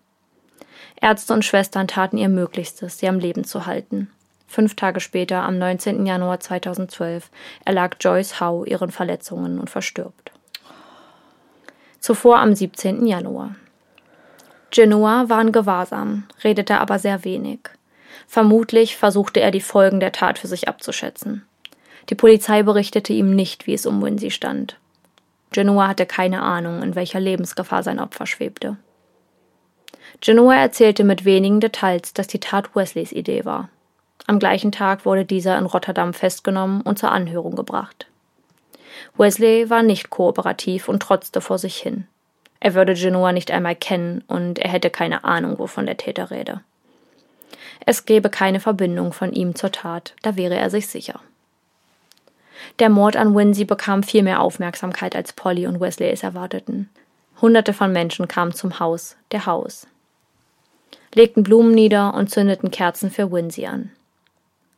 [1.00, 4.11] Ärzte und Schwestern taten ihr Möglichstes, sie am Leben zu halten.
[4.46, 6.07] Fünf Tage später, am 19.
[6.07, 7.31] Januar 2012,
[7.64, 10.33] erlag Joyce Howe ihren Verletzungen und verstirbt
[12.00, 13.07] zuvor am 17.
[13.07, 13.55] Januar.
[14.70, 17.61] Genoa war in Gewahrsam, redete aber sehr wenig.
[18.26, 21.44] Vermutlich versuchte er die Folgen der Tat für sich abzuschätzen.
[22.09, 24.76] Die Polizei berichtete ihm nicht, wie es um Winsey stand.
[25.53, 28.76] Genoa hatte keine Ahnung, in welcher Lebensgefahr sein Opfer schwebte.
[30.20, 33.70] Genoa erzählte mit wenigen Details, dass die Tat Wesleys Idee war.
[34.26, 38.06] Am gleichen Tag wurde dieser in Rotterdam festgenommen und zur Anhörung gebracht.
[39.16, 42.06] Wesley war nicht kooperativ und trotzte vor sich hin.
[42.61, 46.61] Er würde Genoa nicht einmal kennen und er hätte keine Ahnung, wovon der Täter rede.
[47.87, 51.20] Es gäbe keine Verbindung von ihm zur Tat, da wäre er sich sicher.
[52.78, 56.90] Der Mord an Winsey bekam viel mehr Aufmerksamkeit, als Polly und Wesley es erwarteten.
[57.40, 59.87] Hunderte von Menschen kamen zum Haus, der Haus,
[61.14, 63.90] legten Blumen nieder und zündeten Kerzen für Winsey an.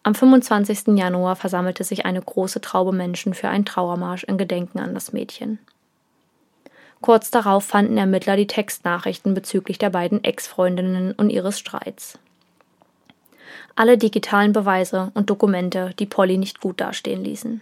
[0.04, 0.98] Am 25.
[0.98, 5.58] Januar versammelte sich eine große Traube Menschen für einen Trauermarsch in Gedenken an das Mädchen.
[7.00, 12.18] Kurz darauf fanden Ermittler die Textnachrichten bezüglich der beiden Ex-Freundinnen und ihres Streits.
[13.74, 17.60] Alle digitalen Beweise und Dokumente, die Polly nicht gut dastehen ließen.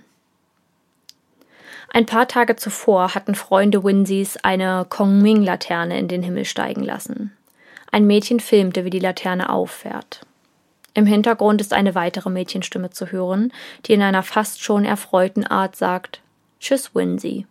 [1.92, 7.32] Ein paar Tage zuvor hatten Freunde Winseys eine Kongming-Laterne in den Himmel steigen lassen.
[7.92, 10.20] Ein Mädchen filmte, wie die Laterne auffährt.
[10.94, 13.52] Im Hintergrund ist eine weitere Mädchenstimme zu hören,
[13.86, 16.20] die in einer fast schon erfreuten Art sagt:
[16.60, 17.46] Tschüss, Winsey.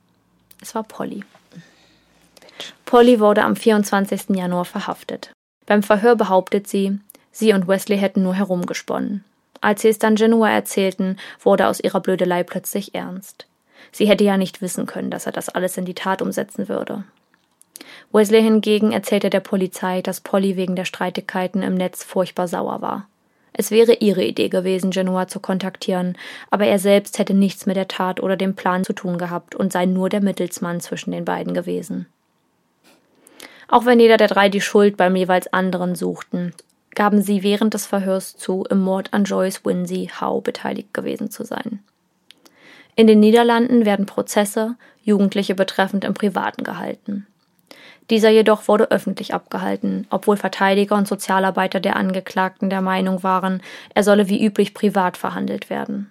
[0.61, 1.23] Es war Polly.
[2.85, 4.29] Polly wurde am 24.
[4.29, 5.31] Januar verhaftet.
[5.65, 6.99] Beim Verhör behauptet sie,
[7.31, 9.23] sie und Wesley hätten nur herumgesponnen.
[9.61, 13.45] Als sie es dann Genoa erzählten, wurde aus ihrer Blödelei plötzlich ernst.
[13.91, 17.03] Sie hätte ja nicht wissen können, dass er das alles in die Tat umsetzen würde.
[18.11, 23.07] Wesley hingegen erzählte der Polizei, dass Polly wegen der Streitigkeiten im Netz furchtbar sauer war.
[23.53, 26.17] Es wäre ihre Idee gewesen, Genoa zu kontaktieren,
[26.49, 29.73] aber er selbst hätte nichts mit der Tat oder dem Plan zu tun gehabt und
[29.73, 32.05] sei nur der Mittelsmann zwischen den beiden gewesen.
[33.67, 36.53] Auch wenn jeder der drei die Schuld beim jeweils anderen suchten,
[36.95, 41.43] gaben sie während des Verhörs zu, im Mord an Joyce Winsey Howe beteiligt gewesen zu
[41.43, 41.79] sein.
[42.95, 47.27] In den Niederlanden werden Prozesse, Jugendliche betreffend im Privaten gehalten.
[48.09, 53.61] Dieser jedoch wurde öffentlich abgehalten, obwohl Verteidiger und Sozialarbeiter der Angeklagten der Meinung waren,
[53.93, 56.09] er solle wie üblich privat verhandelt werden.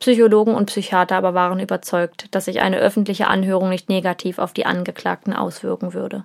[0.00, 4.66] Psychologen und Psychiater aber waren überzeugt, dass sich eine öffentliche Anhörung nicht negativ auf die
[4.66, 6.24] Angeklagten auswirken würde.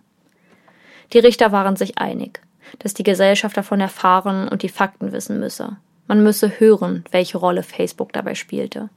[1.13, 2.41] Die Richter waren sich einig,
[2.79, 5.77] dass die Gesellschaft davon erfahren und die Fakten wissen müsse.
[6.07, 8.89] Man müsse hören, welche Rolle Facebook dabei spielte.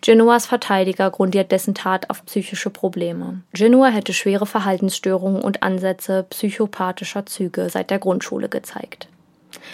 [0.00, 3.42] Genoas Verteidiger grundiert dessen Tat auf psychische Probleme.
[3.52, 9.08] Genoa hätte schwere Verhaltensstörungen und Ansätze psychopathischer Züge seit der Grundschule gezeigt.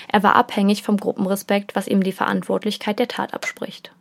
[0.08, 3.92] Er war abhängig vom Gruppenrespekt, was ihm die Verantwortlichkeit der Tat abspricht.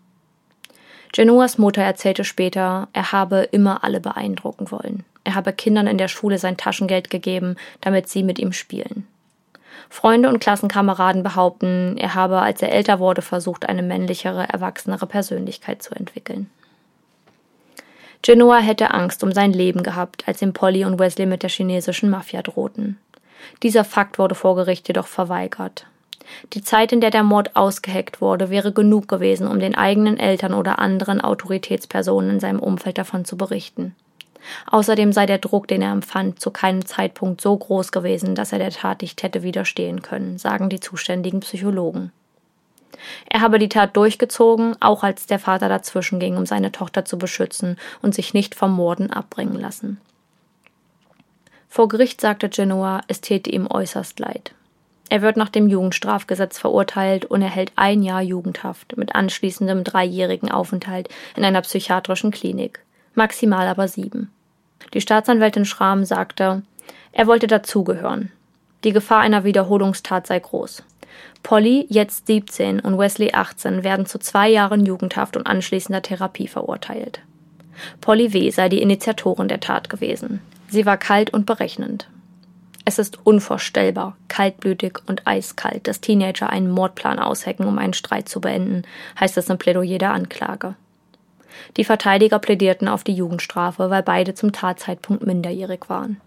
[1.12, 5.04] Genoas Mutter erzählte später, er habe immer alle beeindrucken wollen.
[5.24, 9.08] Er habe Kindern in der Schule sein Taschengeld gegeben, damit sie mit ihm spielen.
[9.90, 15.84] Freunde und Klassenkameraden behaupten, er habe, als er älter wurde, versucht, eine männlichere, erwachsenere Persönlichkeit
[15.84, 16.50] zu entwickeln.
[18.22, 22.10] Genoa hätte Angst um sein Leben gehabt, als ihm Polly und Wesley mit der chinesischen
[22.10, 22.98] Mafia drohten.
[23.62, 25.86] Dieser Fakt wurde vor Gericht jedoch verweigert.
[26.54, 30.54] Die Zeit, in der der Mord ausgeheckt wurde, wäre genug gewesen, um den eigenen Eltern
[30.54, 33.94] oder anderen Autoritätspersonen in seinem Umfeld davon zu berichten.
[34.68, 38.60] Außerdem sei der Druck, den er empfand, zu keinem Zeitpunkt so groß gewesen, dass er
[38.60, 42.12] der Tat nicht hätte widerstehen können, sagen die zuständigen Psychologen.
[43.30, 47.18] Er habe die Tat durchgezogen, auch als der Vater dazwischen ging, um seine Tochter zu
[47.18, 50.00] beschützen und sich nicht vom Morden abbringen lassen.
[51.68, 54.54] Vor Gericht sagte Genoa, es täte ihm äußerst leid.
[55.10, 61.10] Er wird nach dem Jugendstrafgesetz verurteilt und erhält ein Jahr Jugendhaft mit anschließendem dreijährigen Aufenthalt
[61.36, 62.84] in einer psychiatrischen Klinik
[63.16, 64.32] maximal aber sieben.
[64.94, 66.64] Die Staatsanwältin Schramm sagte,
[67.12, 68.32] er wollte dazugehören.
[68.84, 70.84] Die Gefahr einer Wiederholungstat sei groß.
[71.42, 77.22] Polly, jetzt 17, und Wesley 18 werden zu zwei Jahren Jugendhaft und anschließender Therapie verurteilt.
[78.02, 78.50] Polly W.
[78.50, 80.42] sei die Initiatorin der Tat gewesen.
[80.70, 82.08] Sie war kalt und berechnend.
[82.86, 88.42] Es ist unvorstellbar, kaltblütig und eiskalt, dass Teenager einen Mordplan aushecken, um einen Streit zu
[88.42, 88.84] beenden,
[89.20, 90.76] heißt es im Plädoyer der Anklage.
[91.78, 96.20] Die Verteidiger plädierten auf die Jugendstrafe, weil beide zum Tatzeitpunkt minderjährig waren.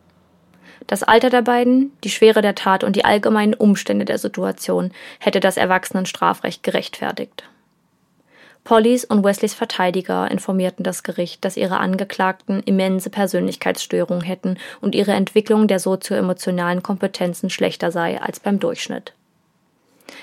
[0.86, 5.40] Das Alter der beiden, die Schwere der Tat und die allgemeinen Umstände der Situation hätte
[5.40, 7.44] das Erwachsenenstrafrecht gerechtfertigt.
[8.66, 15.12] Pollys und Wesleys Verteidiger informierten das Gericht, dass ihre Angeklagten immense Persönlichkeitsstörungen hätten und ihre
[15.12, 19.12] Entwicklung der sozioemotionalen Kompetenzen schlechter sei als beim Durchschnitt.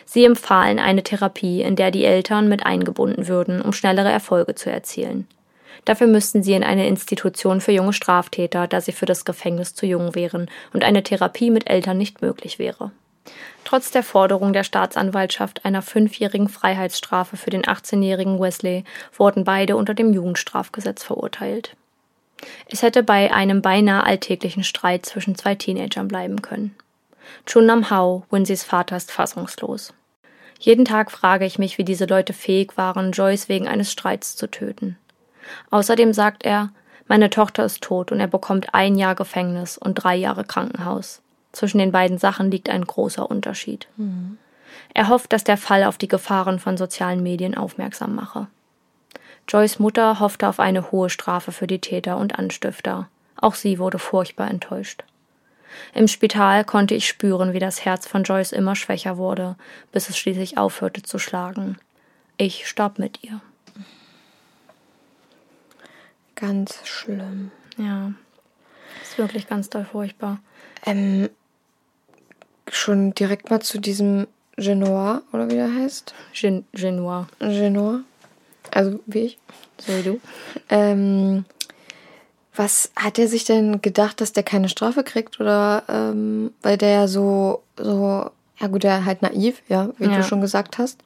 [0.05, 4.71] Sie empfahlen eine Therapie, in der die Eltern mit eingebunden würden, um schnellere Erfolge zu
[4.71, 5.27] erzielen.
[5.85, 9.85] Dafür müssten sie in eine Institution für junge Straftäter, da sie für das Gefängnis zu
[9.85, 12.91] jung wären und eine Therapie mit Eltern nicht möglich wäre.
[13.63, 18.83] Trotz der Forderung der Staatsanwaltschaft einer fünfjährigen Freiheitsstrafe für den 18-jährigen Wesley
[19.17, 21.75] wurden beide unter dem Jugendstrafgesetz verurteilt.
[22.69, 26.75] Es hätte bei einem beinahe alltäglichen Streit zwischen zwei Teenagern bleiben können.
[27.45, 29.93] Chun-Nam Hao, Winseys Vater, ist fassungslos.
[30.59, 34.47] Jeden Tag frage ich mich, wie diese Leute fähig waren, Joyce wegen eines Streits zu
[34.49, 34.97] töten.
[35.71, 36.69] Außerdem sagt er,
[37.07, 41.21] meine Tochter ist tot und er bekommt ein Jahr Gefängnis und drei Jahre Krankenhaus.
[41.51, 43.87] Zwischen den beiden Sachen liegt ein großer Unterschied.
[43.97, 44.37] Mhm.
[44.93, 48.47] Er hofft, dass der Fall auf die Gefahren von sozialen Medien aufmerksam mache.
[49.47, 53.09] Joyce Mutter hoffte auf eine hohe Strafe für die Täter und Anstifter.
[53.35, 55.03] Auch sie wurde furchtbar enttäuscht.
[55.93, 59.55] Im Spital konnte ich spüren, wie das Herz von Joyce immer schwächer wurde,
[59.91, 61.77] bis es schließlich aufhörte zu schlagen.
[62.37, 63.41] Ich starb mit ihr.
[66.35, 67.51] Ganz schlimm.
[67.77, 68.13] Ja.
[69.01, 70.39] Ist wirklich ganz doll furchtbar.
[70.85, 71.29] Ähm,
[72.69, 76.13] schon direkt mal zu diesem Genoa, oder wie der heißt?
[76.33, 77.27] Gen Genoa.
[77.39, 78.01] Genoa.
[78.71, 79.39] Also wie ich.
[79.79, 80.21] So wie du.
[80.69, 81.45] Ähm,
[82.55, 85.39] was hat er sich denn gedacht, dass der keine Strafe kriegt?
[85.39, 90.17] Oder ähm, weil der ja so, so, ja gut, der halt naiv, ja, wie ja.
[90.17, 90.99] du schon gesagt hast.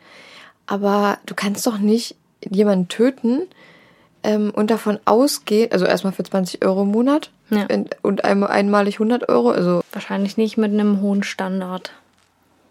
[0.65, 2.15] Aber du kannst doch nicht
[2.47, 3.43] jemanden töten
[4.23, 7.65] ähm, und davon ausgehen, also erstmal für 20 Euro im Monat ja.
[8.01, 9.51] und einmal, einmalig 100 Euro.
[9.51, 11.93] Also Wahrscheinlich nicht mit einem hohen Standard.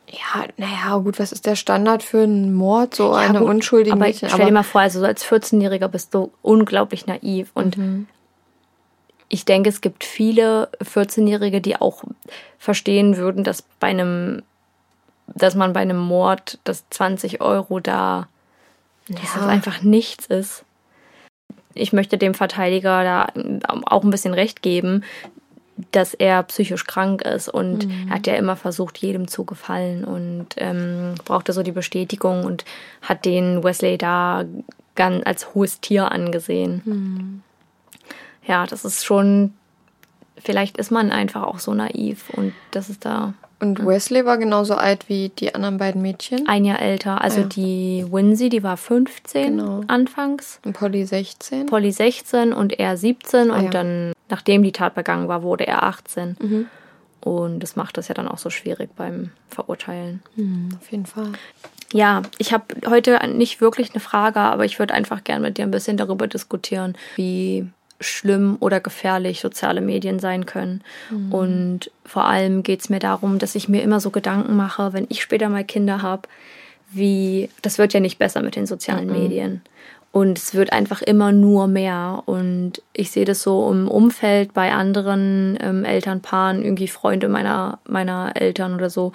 [0.09, 4.05] Ja, naja, gut, was ist der Standard für einen Mord, so ja, eine unschuldige aber
[4.05, 4.29] Mädchen?
[4.29, 8.07] Stell dir mal vor, also so als 14-Jähriger bist du unglaublich naiv und mhm
[9.29, 12.05] ich denke, es gibt viele 14-Jährige, die auch
[12.59, 14.43] verstehen würden, dass bei einem,
[15.27, 18.29] dass man bei einem Mord das 20 Euro da,
[19.09, 20.65] dass das einfach nichts ist.
[21.75, 23.27] Ich möchte dem Verteidiger da
[23.87, 25.05] auch ein bisschen recht geben,
[25.93, 30.55] dass er psychisch krank ist und er hat ja immer versucht, jedem zu gefallen und
[30.57, 32.65] ähm, brauchte so die Bestätigung und
[33.03, 34.45] hat den Wesley da
[34.95, 37.43] ganz als hohes Tier angesehen.
[38.47, 39.53] Ja, das ist schon,
[40.39, 44.75] vielleicht ist man einfach auch so naiv und das ist da Und Wesley war genauso
[44.75, 46.47] alt wie die anderen beiden Mädchen.
[46.47, 47.23] ein Jahr älter.
[47.23, 47.47] Also Ja.
[47.47, 49.81] die Winsey, die war 15 Genau.
[49.87, 51.67] anfangs, Und Polly 16.
[51.67, 53.71] Polly 16 und er 17 Ah, und ja.
[53.71, 56.37] dann, nachdem die Tat begangen war, wurde er 18.
[56.41, 56.67] Mhm.
[57.23, 60.23] Und das macht es ja dann auch so schwierig beim Verurteilen.
[60.81, 61.33] Auf jeden Fall.
[61.93, 65.63] Ja, ich habe heute nicht wirklich eine Frage, aber ich würde einfach gerne mit dir
[65.65, 67.67] ein bisschen darüber diskutieren, wie
[68.01, 70.83] schlimm oder gefährlich soziale Medien sein können.
[71.31, 75.07] Und vor allem geht es mir darum, dass ich mir immer so Gedanken mache, wenn
[75.09, 76.29] ich später mal Kinder habe,
[76.91, 79.63] wie, das wird ja nicht besser mit den sozialen Medien.
[80.13, 82.23] Und es wird einfach immer nur mehr.
[82.25, 88.33] Und ich sehe das so im Umfeld bei anderen ähm, Elternpaaren, irgendwie Freunde meiner, meiner
[88.35, 89.13] Eltern oder so,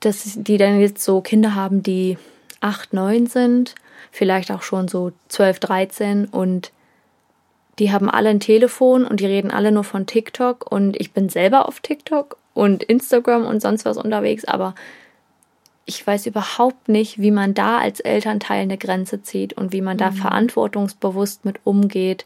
[0.00, 2.16] dass die dann jetzt so Kinder haben, die
[2.60, 3.74] 8, 9 sind,
[4.10, 6.72] vielleicht auch schon so 12, 13 und
[7.78, 11.28] die haben alle ein Telefon und die reden alle nur von TikTok und ich bin
[11.28, 14.74] selber auf TikTok und Instagram und sonst was unterwegs, aber
[15.86, 19.98] ich weiß überhaupt nicht, wie man da als Elternteil eine Grenze zieht und wie man
[19.98, 22.24] da verantwortungsbewusst mit umgeht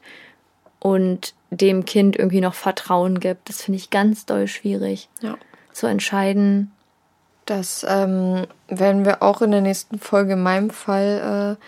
[0.81, 3.49] und dem Kind irgendwie noch Vertrauen gibt.
[3.49, 5.37] Das finde ich ganz doll schwierig Ja.
[5.73, 6.71] zu entscheiden.
[7.47, 11.65] Das ähm, werden wir auch in der nächsten Folge in meinem Fall äh,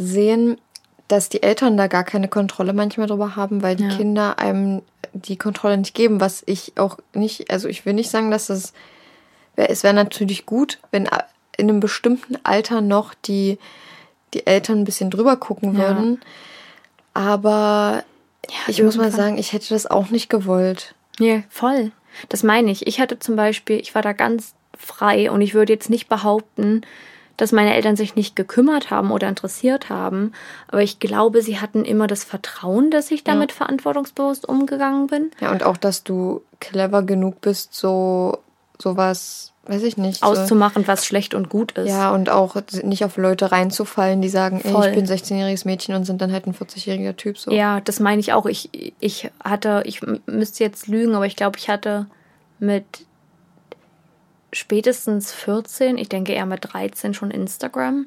[0.00, 0.58] sehen,
[1.08, 3.96] dass die Eltern da gar keine Kontrolle manchmal drüber haben, weil die Ja.
[3.96, 8.30] Kinder einem die Kontrolle nicht geben, was ich auch nicht, also ich will nicht sagen,
[8.30, 8.72] dass das,
[9.56, 11.04] es wäre natürlich gut, wenn
[11.56, 13.58] in einem bestimmten Alter noch die,
[14.34, 15.78] die Eltern ein bisschen drüber gucken Ja.
[15.88, 16.20] würden.
[17.14, 18.04] Aber
[18.66, 20.94] ich muss mal sagen, ich hätte das auch nicht gewollt.
[21.18, 21.92] Ja, voll.
[22.28, 22.86] Das meine ich.
[22.86, 26.82] Ich hatte zum Beispiel, ich war da ganz frei und ich würde jetzt nicht behaupten,
[27.36, 30.32] dass meine Eltern sich nicht gekümmert haben oder interessiert haben.
[30.68, 35.30] Aber ich glaube, sie hatten immer das Vertrauen, dass ich damit verantwortungsbewusst umgegangen bin.
[35.40, 38.38] Ja, und auch, dass du clever genug bist, so
[38.78, 40.20] sowas, weiß ich nicht.
[40.20, 41.88] so, Auszumachen, was schlecht und gut ist.
[41.88, 46.04] ja, und auch nicht auf Leute reinzufallen, die sagen, ey, ich bin 16-jähriges Mädchen und
[46.04, 47.38] sind dann halt ein 40-jähriger Typ.
[47.38, 47.50] So.
[47.50, 48.46] Ja, das meine ich auch.
[48.46, 48.70] Ich,
[49.00, 52.06] ich hatte, ich müsste jetzt lügen, aber ich glaube, ich hatte
[52.58, 52.84] mit
[54.52, 58.06] spätestens 14, ich denke eher mit 13 schon Instagram.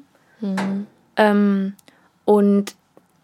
[1.16, 1.74] Ähm,
[2.24, 2.74] und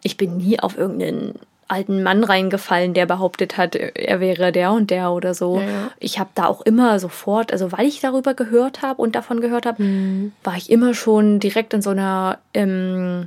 [0.02, 1.34] ich bin nie auf irgendeinen
[1.68, 5.58] alten Mann reingefallen, der behauptet hat, er wäre der und der oder so.
[5.58, 5.90] Ja.
[5.98, 9.66] Ich habe da auch immer sofort, also weil ich darüber gehört habe und davon gehört
[9.66, 9.82] habe,
[10.44, 13.26] war ich immer schon direkt in so einer ähm,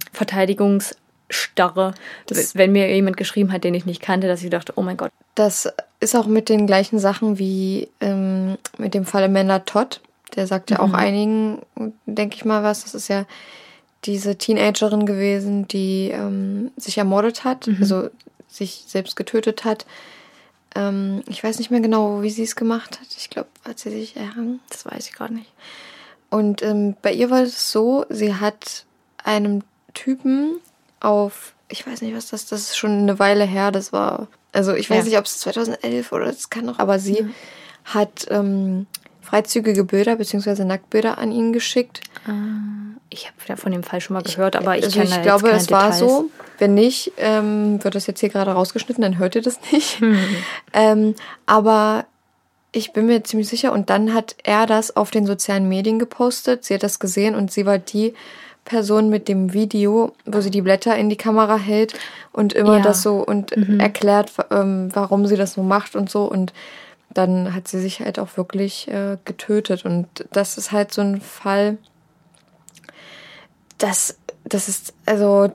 [1.29, 1.93] Verteidigungsstarre,
[2.27, 4.97] Das- wenn mir jemand geschrieben hat, den ich nicht kannte, dass ich dachte, oh mein
[4.97, 10.01] Gott, Das ist auch mit den gleichen Sachen wie ähm, mit dem Fall Amanda Todd.
[10.35, 11.61] Der sagt ja auch einigen,
[12.05, 12.83] denke ich mal, was.
[12.83, 13.25] Das ist ja
[14.05, 18.09] diese Teenagerin gewesen, die ähm, sich ermordet hat, also
[18.47, 19.85] sich selbst getötet hat.
[20.75, 23.07] Ähm, ich weiß nicht mehr genau, wie sie es gemacht hat.
[23.17, 24.59] Ich glaube, hat sie sich erhangen.
[24.69, 25.51] das weiß ich gerade nicht.
[26.29, 28.85] Und ähm, bei ihr war es so, sie hat
[29.23, 29.63] einem
[29.93, 30.57] Typen
[30.99, 34.73] auf, ich weiß nicht, was das, das ist schon eine Weile her, das war, also
[34.73, 35.03] ich weiß Ja.
[35.03, 37.27] nicht, ob es 2011 oder das kann noch, aber sie
[37.85, 38.87] hat ähm,
[39.21, 42.01] freizügige Bilder beziehungsweise Nacktbilder an ihn geschickt.
[43.09, 45.49] Ich habe ja von dem Fall schon mal gehört, aber ich, also ich da glaube,
[45.49, 45.99] es keine war Details.
[45.99, 46.29] so.
[46.57, 49.99] Wenn nicht, ähm, wird das jetzt hier gerade rausgeschnitten, dann hört ihr das nicht.
[50.01, 50.17] Hm.
[50.73, 52.05] ähm, aber
[52.71, 53.71] ich bin mir ziemlich sicher.
[53.71, 56.65] Und dann hat er das auf den sozialen Medien gepostet.
[56.65, 58.13] Sie hat das gesehen und sie war die
[58.69, 61.93] Person mit dem Video, wo sie die Blätter in die Kamera hält
[62.31, 62.79] und immer Ja.
[62.79, 62.83] Mhm.
[62.83, 66.23] das so und erklärt, ähm, warum sie das so macht und so.
[66.25, 66.53] Und
[67.09, 69.83] dann hat sie sich halt auch wirklich äh, getötet.
[69.83, 71.77] Und das ist halt so ein Fall,
[73.79, 75.51] das, das ist, also,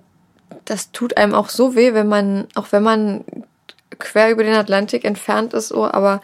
[0.65, 3.25] das tut einem auch so weh, wenn man, auch wenn man
[3.99, 6.21] quer über den Atlantik entfernt ist, so, aber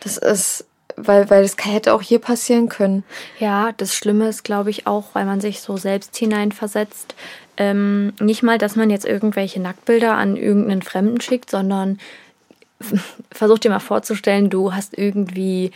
[0.00, 0.66] das ist,
[0.96, 3.04] weil, weil das hätte auch hier passieren können.
[3.38, 7.14] Ja, das Schlimme ist, glaube ich, auch, weil man sich so selbst hineinversetzt.
[7.56, 11.98] Ähm, nicht mal, dass man jetzt irgendwelche Nacktbilder an irgendeinen Fremden schickt, sondern
[13.30, 15.72] versuch dir mal vorzustellen, du hast irgendwie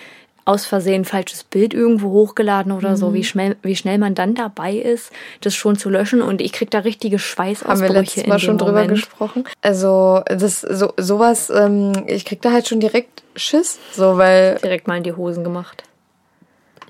[0.47, 4.75] aus Versehen falsches Bild irgendwo hochgeladen oder so, wie schnell, wie schnell man dann dabei
[4.75, 6.23] ist, das schon zu löschen.
[6.23, 9.45] Und ich krieg da richtige Schweißausbrüche Haben wir letztes Mal schon drüber gesprochen.
[9.61, 14.87] Also das so sowas, ähm, ich krieg da halt schon direkt Schiss, so weil Direkt
[14.87, 15.83] mal in die Hosen gemacht.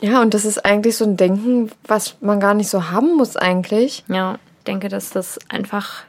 [0.00, 3.36] ja und das ist eigentlich so ein Denken, was man gar nicht so haben muss
[3.36, 4.04] eigentlich.
[4.08, 6.04] Ja, ich denke, dass das einfach.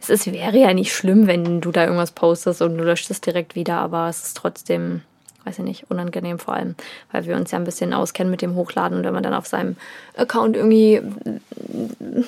[0.00, 3.20] Es ist, wäre ja nicht schlimm, wenn du da irgendwas postest und du löscht es
[3.20, 5.00] direkt wieder, aber es ist trotzdem,
[5.48, 6.74] weiß ich nicht, unangenehm vor allem,
[7.10, 9.46] weil wir uns ja ein bisschen auskennen mit dem Hochladen und wenn man dann auf
[9.46, 9.76] seinem
[10.16, 11.00] Account irgendwie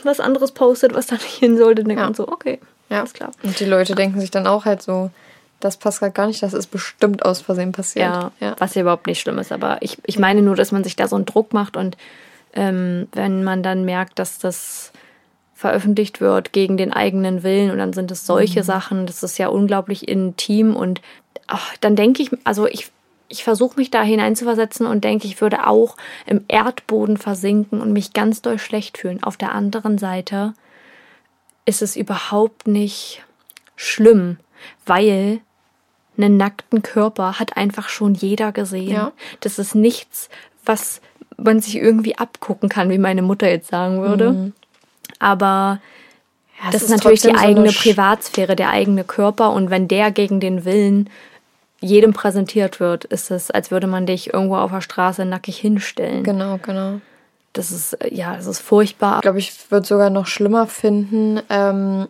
[0.04, 2.06] was anderes postet, was da nicht hin sollte, dann denkt Ja.
[2.06, 2.58] man so, okay,
[2.88, 3.30] Ja, alles klar.
[3.42, 5.10] Und die Leute denken sich dann auch halt so,
[5.60, 8.06] das passt gerade gar nicht, das ist bestimmt aus Versehen passiert.
[8.06, 8.56] Ja, ja.
[8.58, 9.52] was ja überhaupt nicht schlimm ist.
[9.52, 11.96] Aber ich, ich meine nur, dass man sich da so einen Druck macht und
[12.54, 14.90] ähm, wenn man dann merkt, dass das
[15.54, 19.48] veröffentlicht wird gegen den eigenen Willen und dann sind es solche Sachen, das ist ja
[19.48, 21.02] unglaublich intim und
[21.46, 22.90] ach, dann denke ich, also ich,
[23.30, 28.12] ich versuche mich da hineinzuversetzen und denke, ich würde auch im Erdboden versinken und mich
[28.12, 29.22] ganz doll schlecht fühlen.
[29.22, 30.52] Auf der anderen Seite
[31.64, 33.22] ist es überhaupt nicht
[33.76, 34.38] schlimm,
[34.84, 35.40] weil
[36.18, 38.90] einen nackten Körper hat einfach schon jeder gesehen.
[38.90, 39.12] Ja.
[39.38, 40.28] Das ist nichts,
[40.66, 41.00] was
[41.36, 44.52] man sich irgendwie abgucken kann, wie meine Mutter jetzt sagen würde.
[45.20, 45.80] Aber
[46.66, 49.52] es das ist, natürlich die so eigene Sch- Privatsphäre, der eigene Körper.
[49.52, 51.08] Und wenn der gegen den Willen
[51.80, 56.22] jedem präsentiert wird, ist es, als würde man dich irgendwo auf der Straße nackig hinstellen.
[56.24, 57.00] Genau, genau.
[57.52, 59.16] Das ist, äh, ja, das ist furchtbar.
[59.16, 62.06] Ich glaube, ich würde sogar noch schlimmer finden, ähm,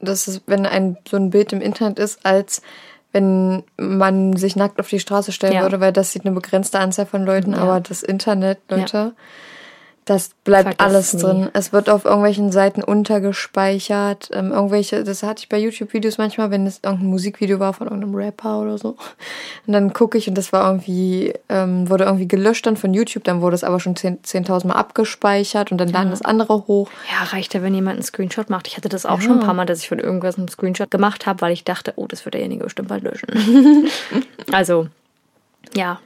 [0.00, 2.62] dass es, wenn ein so ein Bild im Internet ist, als
[3.12, 5.62] wenn man sich nackt auf die Straße stellen Ja.
[5.62, 7.58] würde, weil das sieht eine begrenzte Anzahl von Leuten, Ja.
[7.58, 9.14] aber das Internet, Leute,
[10.08, 11.20] das bleibt Vergiss alles nie.
[11.20, 11.50] drin.
[11.52, 16.66] Es wird auf irgendwelchen Seiten untergespeichert, ähm, irgendwelche, das hatte ich bei YouTube-Videos manchmal, wenn
[16.66, 18.96] es irgendein Musikvideo war von irgendeinem Rapper oder so.
[19.66, 23.24] Und dann gucke ich und das war irgendwie, ähm, wurde irgendwie gelöscht dann von YouTube,
[23.24, 26.88] dann wurde es aber schon 10 10.000 Mal abgespeichert und dann laden das andere hoch.
[27.10, 28.66] Ja, reicht ja, wenn jemand einen Screenshot macht.
[28.66, 31.26] Ich hatte das auch schon ein paar Mal, dass ich von irgendwas einen Screenshot gemacht
[31.26, 33.28] habe, weil ich dachte, oh, das wird derjenige bestimmt bald löschen.
[34.52, 34.88] also,
[35.74, 36.00] ja.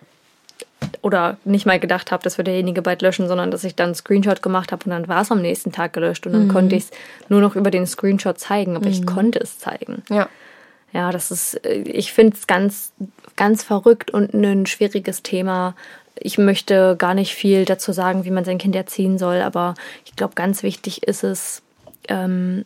[1.00, 3.94] Oder nicht mal gedacht habe, das wird derjenige bald löschen, sondern dass ich dann einen
[3.94, 6.84] Screenshot gemacht habe und dann war es am nächsten Tag gelöscht und dann konnte ich
[6.84, 6.90] es
[7.28, 10.02] nur noch über den Screenshot zeigen, aber ich konnte es zeigen.
[10.10, 10.28] Ja.
[10.92, 12.92] Ja, das ist, äh, ich finde es ganz,
[13.36, 15.74] ganz verrückt und ein schwieriges Thema.
[16.14, 19.74] Ich möchte gar nicht viel dazu sagen, wie man sein Kind erziehen soll, aber
[20.04, 21.62] ich glaube, ganz wichtig ist es,
[22.08, 22.64] ähm,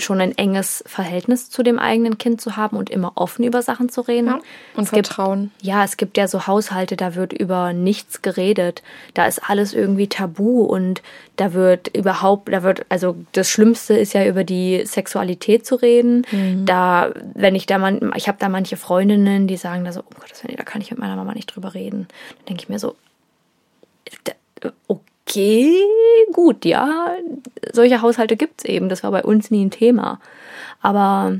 [0.00, 3.88] schon ein enges Verhältnis zu dem eigenen Kind zu haben und immer offen über Sachen
[3.88, 4.26] zu reden.
[4.28, 4.40] Ja,
[4.76, 5.50] und es gibt, Vertrauen.
[5.62, 8.82] ja, es gibt ja so Haushalte, da wird über nichts geredet.
[9.14, 11.02] Da ist alles irgendwie tabu und
[11.36, 16.24] da wird überhaupt, da wird, also das Schlimmste ist ja über die Sexualität zu reden.
[16.64, 20.14] Da, wenn ich da man, ich habe da manche Freundinnen, die sagen da so, oh
[20.20, 22.06] Gott, da kann ich mit meiner Mama nicht drüber reden.
[22.38, 22.94] Dann denke ich mir so,
[24.24, 24.70] da-
[25.26, 25.74] okay,
[26.32, 27.14] gut, ja,
[27.72, 28.88] solche Haushalte gibt es eben.
[28.88, 30.20] Das war bei uns nie ein Thema.
[30.82, 31.38] Aber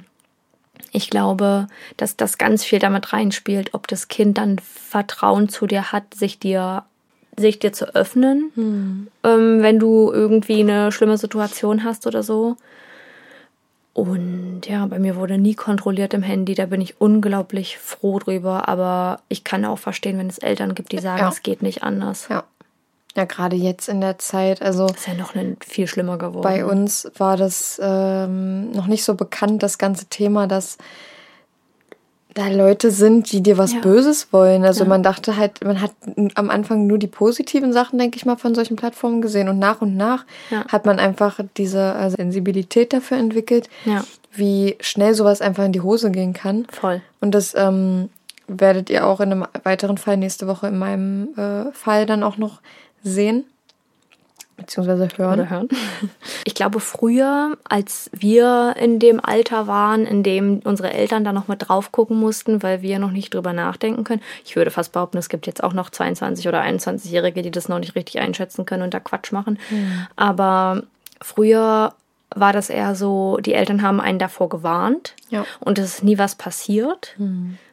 [0.93, 1.67] ich glaube,
[1.97, 6.39] dass das ganz viel damit reinspielt, ob das Kind dann Vertrauen zu dir hat, sich
[6.39, 6.85] dir,
[7.37, 8.53] sich dir zu öffnen,
[9.25, 12.57] ähm, wenn du irgendwie eine schlimme Situation hast oder so.
[13.93, 18.69] Und ja, bei mir wurde nie kontrolliert im Handy, da bin ich unglaublich froh drüber,
[18.69, 21.29] aber ich kann auch verstehen, wenn es Eltern gibt, die sagen, Ja.
[21.29, 22.27] es geht nicht anders.
[22.29, 22.43] Ja.
[23.17, 25.33] Ja, gerade jetzt in der Zeit, also Ist ja noch
[25.65, 26.43] viel schlimmer geworden.
[26.43, 30.79] bei uns war das ähm, noch nicht so bekannt, das ganze Thema, dass
[32.35, 33.81] da Leute sind, die dir was Ja.
[33.81, 34.65] Böses wollen.
[34.65, 35.93] Also man dachte halt, man hat
[36.35, 39.81] am Anfang nur die positiven Sachen, denke ich mal, von solchen Plattformen gesehen und nach
[39.81, 40.67] und nach Ja.
[40.67, 44.03] hat man einfach diese äh, Sensibilität dafür entwickelt, Ja.
[44.33, 46.67] wie schnell sowas einfach in die Hose gehen kann.
[46.73, 47.03] Voll.
[47.21, 48.09] Und das ähm,
[48.49, 52.37] werdet ihr auch in einem weiteren Fall nächste Woche in meinem äh, Fall dann auch
[52.37, 52.61] noch
[53.05, 53.45] sehen.
[54.57, 55.41] Beziehungsweise hören.
[55.41, 55.69] oder hören.
[56.45, 61.49] Ich glaube, früher, als wir in dem Alter waren, in dem unsere Eltern da noch
[61.49, 64.23] mal drauf gucken mussten, weil wir noch nicht drüber nachdenken können.
[64.45, 67.79] Ich würde fast behaupten, es gibt jetzt auch noch 22 oder 21-Jährige, die das noch
[67.81, 69.59] nicht richtig einschätzen können und da Quatsch machen.
[70.17, 70.83] Aber
[71.21, 71.95] früher
[72.37, 75.45] war das eher so, die Eltern haben einen davor gewarnt Ja.
[75.61, 77.17] und es ist nie was passiert.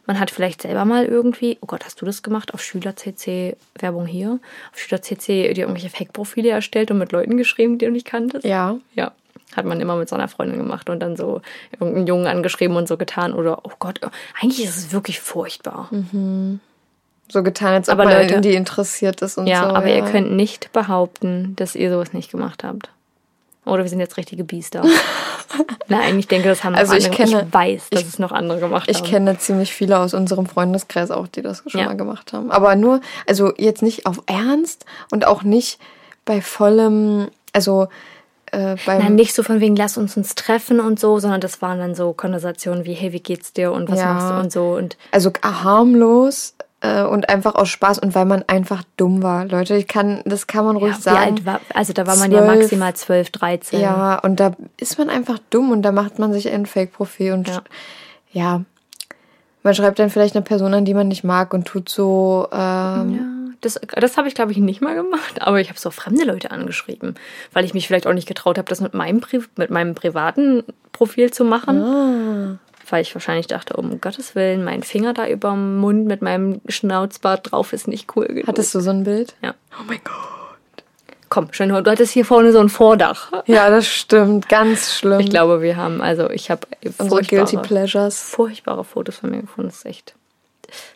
[0.08, 2.54] Man hat vielleicht selber mal irgendwie, oh Gott, hast du das gemacht?
[2.54, 4.40] Auf SchülerCC, Werbung hier,
[4.74, 8.44] auf SchülerCC dir irgendwelche Fake-Profile erstellt und mit Leuten geschrieben, die du nicht kanntest?
[8.46, 8.78] Ja.
[8.96, 9.12] Ja.
[9.56, 11.42] Hat man immer mit seiner Freundin gemacht und dann so
[11.74, 13.34] irgendeinen Jungen angeschrieben und so getan.
[13.34, 14.00] Oder, oh Gott,
[14.42, 15.90] eigentlich ist es wirklich furchtbar.
[17.30, 19.76] So getan, als ob Aber man Leute- in die interessiert ist und Ja, so.
[19.76, 22.90] aber ihr könnt nicht behaupten, dass ihr sowas nicht gemacht habt.
[23.66, 24.84] Oder wir sind jetzt richtige Biester.
[25.88, 27.24] Nein, ich denke, das haben Also ich andere.
[27.24, 29.06] kenne- ich weiß, dass ich- es noch andere gemacht Ich haben.
[29.08, 31.88] kenne ziemlich viele aus unserem Freundeskreis auch, die das schon Ja.
[31.88, 32.50] mal gemacht haben.
[32.52, 35.80] Aber nur, also jetzt nicht auf Ernst und auch nicht
[36.26, 37.88] bei vollem, also
[38.54, 38.76] äh.
[38.86, 41.96] Nein, nicht so von wegen, lass uns uns treffen und so, sondern das waren dann
[41.96, 44.14] so Konversationen wie, hey, wie geht's dir und was Ja.
[44.14, 44.76] machst du und so.
[44.76, 49.46] Und also harmlos äh, und einfach aus Spaß und weil man einfach dumm war.
[49.46, 51.46] Leute, ich kann, das kann man ruhig ja, sagen.
[51.46, 52.60] war, also da war man ja Zwölf.
[52.60, 53.80] maximal 12, 13.
[53.80, 57.48] Ja, und da ist man einfach dumm und da macht man sich ein Fake-Profil und
[57.48, 57.62] Ja.
[58.32, 58.62] ja.
[59.64, 62.58] Man schreibt dann vielleicht eine Person an, die man nicht mag und tut so, ähm,
[62.58, 66.26] Ja, das, das habe ich, glaube ich, nicht mal gemacht, aber ich habe so fremde
[66.26, 67.16] Leute angeschrieben,
[67.54, 70.64] weil ich mich vielleicht auch nicht getraut habe, das mit meinem, Pri mit meinem privaten
[70.92, 71.80] Profil zu machen.
[71.80, 72.58] Ah.
[72.92, 76.60] Weil ich wahrscheinlich dachte, um Gottes Willen, mein Finger da über dem Mund mit meinem
[76.68, 78.48] Schnauzbart drauf ist nicht cool genug.
[78.48, 79.34] hattest du so ein Bild?
[79.42, 79.56] Ja.
[79.80, 80.14] Oh mein Gott.
[81.30, 83.32] Komm, schön, du hattest hier vorne so ein Vordach.
[83.46, 84.50] Ja, das stimmt.
[84.50, 85.22] Ganz schlimm.
[85.22, 86.68] Ich glaube, wir haben, also ich habe
[86.98, 88.22] Unsere Guilty Pleasures.
[88.22, 89.70] furchtbare Fotos von mir gefunden.
[89.70, 90.14] Das ist echt.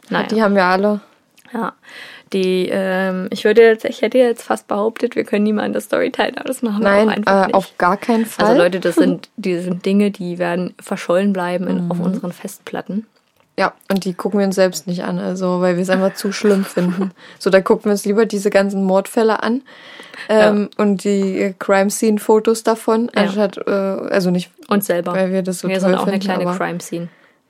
[0.09, 0.27] Naja.
[0.27, 0.99] Die haben wir alle.
[1.55, 1.73] Ja,
[2.33, 6.11] die, ähm, ich würde jetzt, ich hätte jetzt fast behauptet, wir können niemanden das Story
[6.11, 7.55] teilen, aber das machen wir Nein, auch einfach äh, nicht.
[7.55, 8.45] auf gar keinen Fall.
[8.47, 11.91] also Leute, das sind, die sind Dinge, die werden verschollen bleiben in, Mhm.
[11.91, 13.05] auf unseren Festplatten.
[13.57, 16.33] Ja, und die gucken wir uns selbst nicht an, also weil wir es einfach zu
[16.33, 17.11] schlimm finden.
[17.39, 19.61] So, da gucken wir uns lieber diese ganzen Mordfälle an
[20.27, 23.21] ähm, und die äh, Crime Scene Fotos davon, Ja.
[23.21, 25.13] anstatt, äh, also nicht, Uns selber.
[25.13, 27.07] weil wir das so wir toll sind auch eine finden, kleine aber, Crime Scene.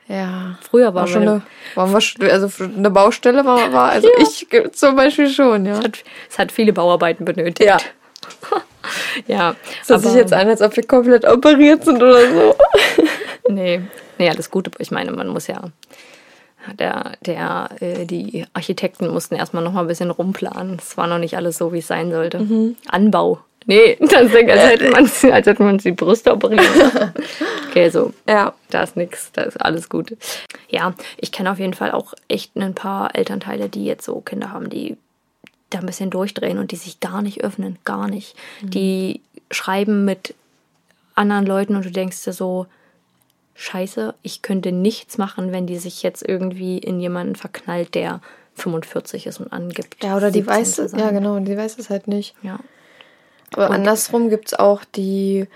[0.08, 0.58] Ja.
[0.62, 1.42] Früher war War schon eine,
[1.74, 5.74] waren wir, also eine Baustelle war, war also ich ge- zum Beispiel schon, ja.
[5.80, 7.68] Es hat, es hat viele Bauarbeiten benötigt.
[7.68, 7.78] Ja.
[9.28, 9.56] ja.
[9.82, 12.56] Es hört sich jetzt an, als ob wir komplett operiert sind oder so.
[13.48, 13.82] Nee,
[14.18, 14.72] nee, alles Gute.
[14.80, 15.62] Ich meine, man muss ja.
[16.80, 20.78] Der, der, äh, die Architekten mussten erstmal noch mal ein bisschen rumplanen.
[20.82, 22.40] Es war noch nicht alles so, wie es sein sollte.
[22.40, 22.76] Mhm.
[22.88, 23.40] Anbau.
[23.68, 26.62] Nee, das klingt, als hätte man als hätte man die Brüste operiert.
[27.70, 28.14] okay, so.
[28.28, 28.54] Ja.
[28.70, 30.16] Da ist nichts, da ist alles gut.
[30.70, 34.52] Ja, ich kenne auf jeden Fall auch echt ein paar Elternteile, die jetzt so Kinder
[34.52, 34.98] haben, die
[35.70, 38.36] da ein bisschen durchdrehen und die sich gar nicht öffnen, gar nicht.
[38.62, 40.36] Die schreiben mit
[41.16, 42.68] anderen Leuten und du denkst dir so,
[43.56, 48.22] scheiße, ich könnte nichts machen, wenn die sich jetzt irgendwie in jemanden verknallt, der
[48.56, 50.04] 45 ist und angibt.
[50.04, 52.36] Ja, oder die 17 weiß es, ja genau, die weiß es halt nicht.
[52.42, 52.60] Ja.
[53.54, 55.48] Aber andersrum gibt es auch die,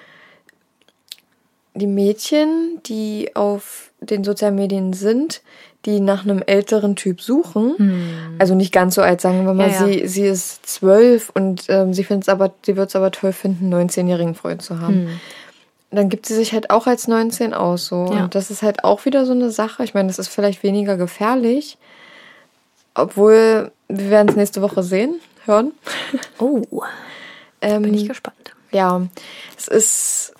[1.73, 5.41] die Mädchen, die auf den sozialen Medien sind,
[5.85, 8.35] die nach einem älteren Typ suchen.
[8.37, 9.73] Also nicht ganz so alt, sagen wir mal, Hm.
[9.73, 9.93] Ja, ja.
[9.93, 13.73] Sie, sie ist zwölf und ähm, sie findet aber, sie wird es aber toll finden,
[13.73, 15.19] einen 19-jährigen Freund zu haben.
[15.91, 18.07] Dann gibt sie sich halt auch als 19 aus so.
[18.07, 18.17] Hm.
[18.17, 18.23] Ja.
[18.25, 19.83] Und das ist halt auch wieder so eine Sache.
[19.83, 21.77] Ich meine, das ist vielleicht weniger gefährlich.
[22.93, 25.15] Obwohl, wir werden es nächste Woche sehen,
[25.45, 25.71] hören.
[26.39, 26.61] Oh,
[27.62, 28.55] Ähm, bin ich gespannt.
[28.72, 29.07] ja,
[29.57, 30.34] es ist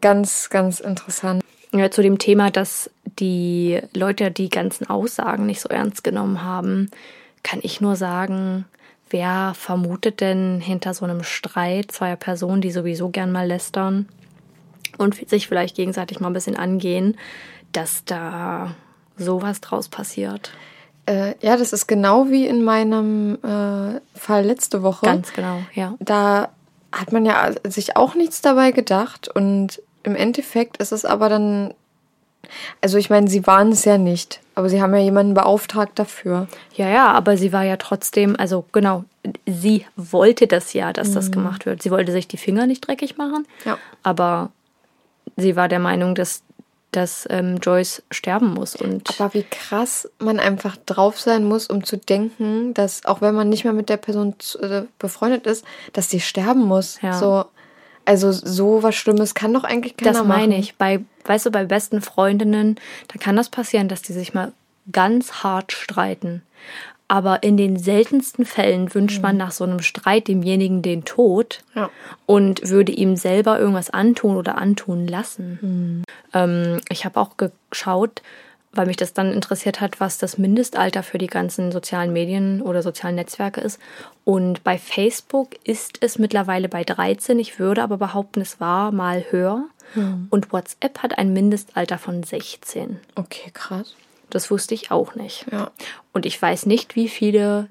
[0.00, 1.42] ganz, ganz interessant.
[1.72, 6.90] Ja, zu dem Thema, dass die Leute die ganzen Aussagen nicht so ernst genommen haben,
[7.42, 8.64] kann ich nur sagen,
[9.08, 14.08] wer vermutet denn hinter so einem Streit zweier Personen, die sowieso gern mal lästern
[14.98, 17.16] und sich vielleicht gegenseitig mal ein bisschen angehen,
[17.72, 18.74] dass da
[19.16, 20.52] sowas draus passiert?
[21.10, 25.06] Äh, ja, das ist genau wie in meinem äh, Fall letzte Woche.
[25.06, 25.94] Ganz genau, ja.
[25.98, 26.50] Da
[26.92, 31.74] hat man ja sich auch nichts dabei gedacht und im Endeffekt ist es aber dann,
[32.80, 36.46] also ich meine, sie waren es ja nicht, aber sie haben ja jemanden beauftragt dafür.
[36.74, 39.04] Ja, ja, aber sie war ja trotzdem, also genau,
[39.46, 41.82] sie wollte das ja, dass das gemacht wird.
[41.82, 43.78] Sie wollte sich die Finger nicht dreckig machen, Ja.
[44.02, 44.50] aber
[45.36, 46.42] sie war der Meinung, dass,
[46.92, 48.74] dass ähm, Joyce sterben muss.
[48.74, 53.34] Und Aber wie krass man einfach drauf sein muss, um zu denken, dass auch wenn
[53.34, 57.00] man nicht mehr mit der Person äh, befreundet ist, dass die sterben muss.
[57.00, 57.12] Ja.
[57.12, 57.44] So,
[58.04, 60.60] also so was Schlimmes kann doch eigentlich keiner das meine machen.
[60.60, 60.76] ich.
[60.76, 62.76] Bei, weißt du, bei besten Freundinnen,
[63.08, 64.52] da kann das passieren, dass die sich mal
[64.90, 66.42] ganz hart streiten.
[67.12, 71.90] Aber in den seltensten Fällen wünscht man nach so einem Streit demjenigen den Tod Ja.
[72.24, 76.04] und würde ihm selber irgendwas antun oder antun lassen.
[76.32, 78.22] Ähm, ich habe auch geschaut,
[78.72, 82.80] weil mich das dann interessiert hat, was das Mindestalter für die ganzen sozialen Medien oder
[82.80, 83.80] sozialen Netzwerke ist.
[84.24, 87.40] Und bei Facebook ist es mittlerweile bei 13.
[87.40, 89.64] Ich würde aber behaupten, es war mal höher.
[90.30, 93.00] Und WhatsApp hat ein Mindestalter von 16.
[93.16, 93.96] Okay, krass.
[94.30, 95.46] Das wusste ich auch nicht.
[95.52, 95.70] Ja.
[96.12, 97.68] Und ich weiß nicht, wie viele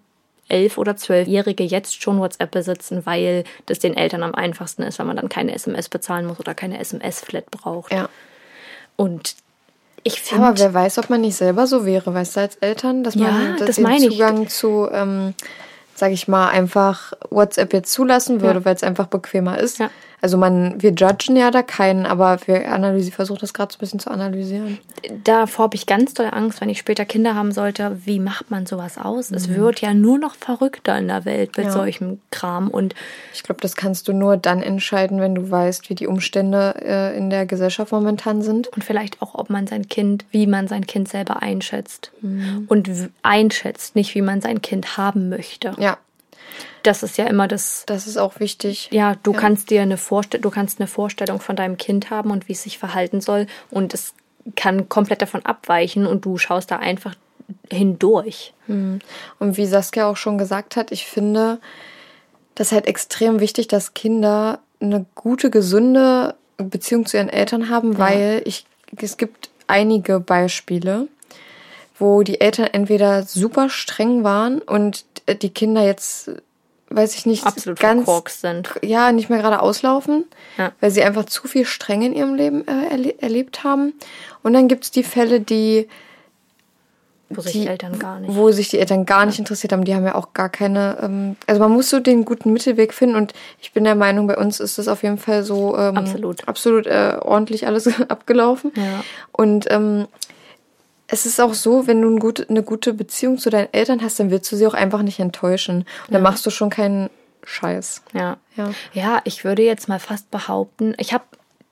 [0.47, 5.05] elf- oder zwölfjährige jetzt schon WhatsApp besitzen, weil das den Eltern am einfachsten ist, weil
[5.05, 7.93] man dann keine SMS bezahlen muss oder keine SMS-Flat braucht.
[7.93, 8.09] Ja.
[8.95, 9.35] Und
[10.03, 13.03] ich Aber finde, wer weiß, ob man nicht selber so wäre, weißt du, als Eltern,
[13.03, 14.11] dass Ja, man dass das den meine ich.
[14.13, 15.33] Zugang zu, ähm,
[15.93, 18.65] sag ich mal, einfach WhatsApp jetzt zulassen würde, Ja.
[18.65, 19.77] weil es einfach bequemer ist.
[19.77, 19.89] Ja.
[20.21, 23.79] Also man, wir judgen ja da keinen, aber wir analysieren, versuchen das gerade so ein
[23.79, 24.77] bisschen zu analysieren.
[25.23, 27.97] Davor habe ich ganz doll Angst, wenn ich später Kinder haben sollte.
[28.05, 29.31] Wie macht man sowas aus?
[29.31, 31.71] Es wird ja nur noch verrückter in der Welt mit Ja.
[31.71, 32.67] solchem Kram.
[32.69, 32.95] Und
[33.33, 37.17] Ich glaube, das kannst du nur dann entscheiden, wenn du weißt, wie die Umstände äh,
[37.17, 38.67] in der Gesellschaft momentan sind.
[38.69, 42.11] und vielleicht auch, ob man sein Kind, wie man sein Kind selber einschätzt.
[42.21, 42.65] Mhm.
[42.67, 42.89] Und
[43.23, 45.71] einschätzt, nicht wie man sein Kind haben möchte.
[45.79, 45.97] Ja,
[46.83, 47.83] Das ist ja immer das.
[47.85, 48.89] das ist auch wichtig.
[48.91, 52.47] Ja, du kannst dir eine Vorstellung, du kannst eine Vorstellung von deinem Kind haben und
[52.47, 53.47] wie es sich verhalten soll.
[53.69, 54.13] Und es
[54.55, 57.15] kann komplett davon abweichen und du schaust da einfach
[57.71, 58.53] hindurch.
[59.39, 61.59] Und wie Saskia auch schon gesagt hat, ich finde
[62.55, 68.41] das halt extrem wichtig, dass Kinder eine gute, gesunde Beziehung zu ihren Eltern haben, weil
[68.45, 68.65] ich,
[69.01, 71.07] es gibt einige Beispiele,
[71.97, 75.05] wo die Eltern entweder super streng waren und
[75.41, 76.31] die Kinder jetzt,
[76.89, 78.07] weiß ich nicht, Absolut ganz
[78.41, 78.69] sind.
[78.81, 80.25] ja, nicht mehr gerade auslaufen,
[80.57, 80.71] Ja.
[80.81, 83.93] weil sie einfach zu viel Strenge in ihrem Leben äh, erle erlebt haben.
[84.43, 85.87] Und dann gibt es die Fälle, die
[87.29, 88.35] Wo sich die die Eltern gar nicht.
[88.35, 90.97] Wo sich die Eltern gar nicht interessiert haben, die haben ja auch gar keine.
[91.01, 94.37] Ähm, also man muss so den guten Mittelweg finden und ich bin der Meinung, bei
[94.37, 96.47] uns ist das auf jeden Fall so ähm, Absolut.
[96.47, 98.71] absolut äh, ordentlich alles abgelaufen.
[98.75, 99.03] Ja.
[99.31, 100.07] Und ähm,
[101.11, 104.19] es ist auch so, wenn du ein gut, eine gute Beziehung zu deinen Eltern hast,
[104.19, 105.77] dann willst du sie auch einfach nicht enttäuschen.
[106.07, 107.09] Und dann machst du schon keinen
[107.43, 108.03] Scheiß.
[108.13, 108.37] Ja.
[108.55, 108.71] Ja.
[108.93, 111.23] Ja, ich würde jetzt mal fast behaupten, ich habe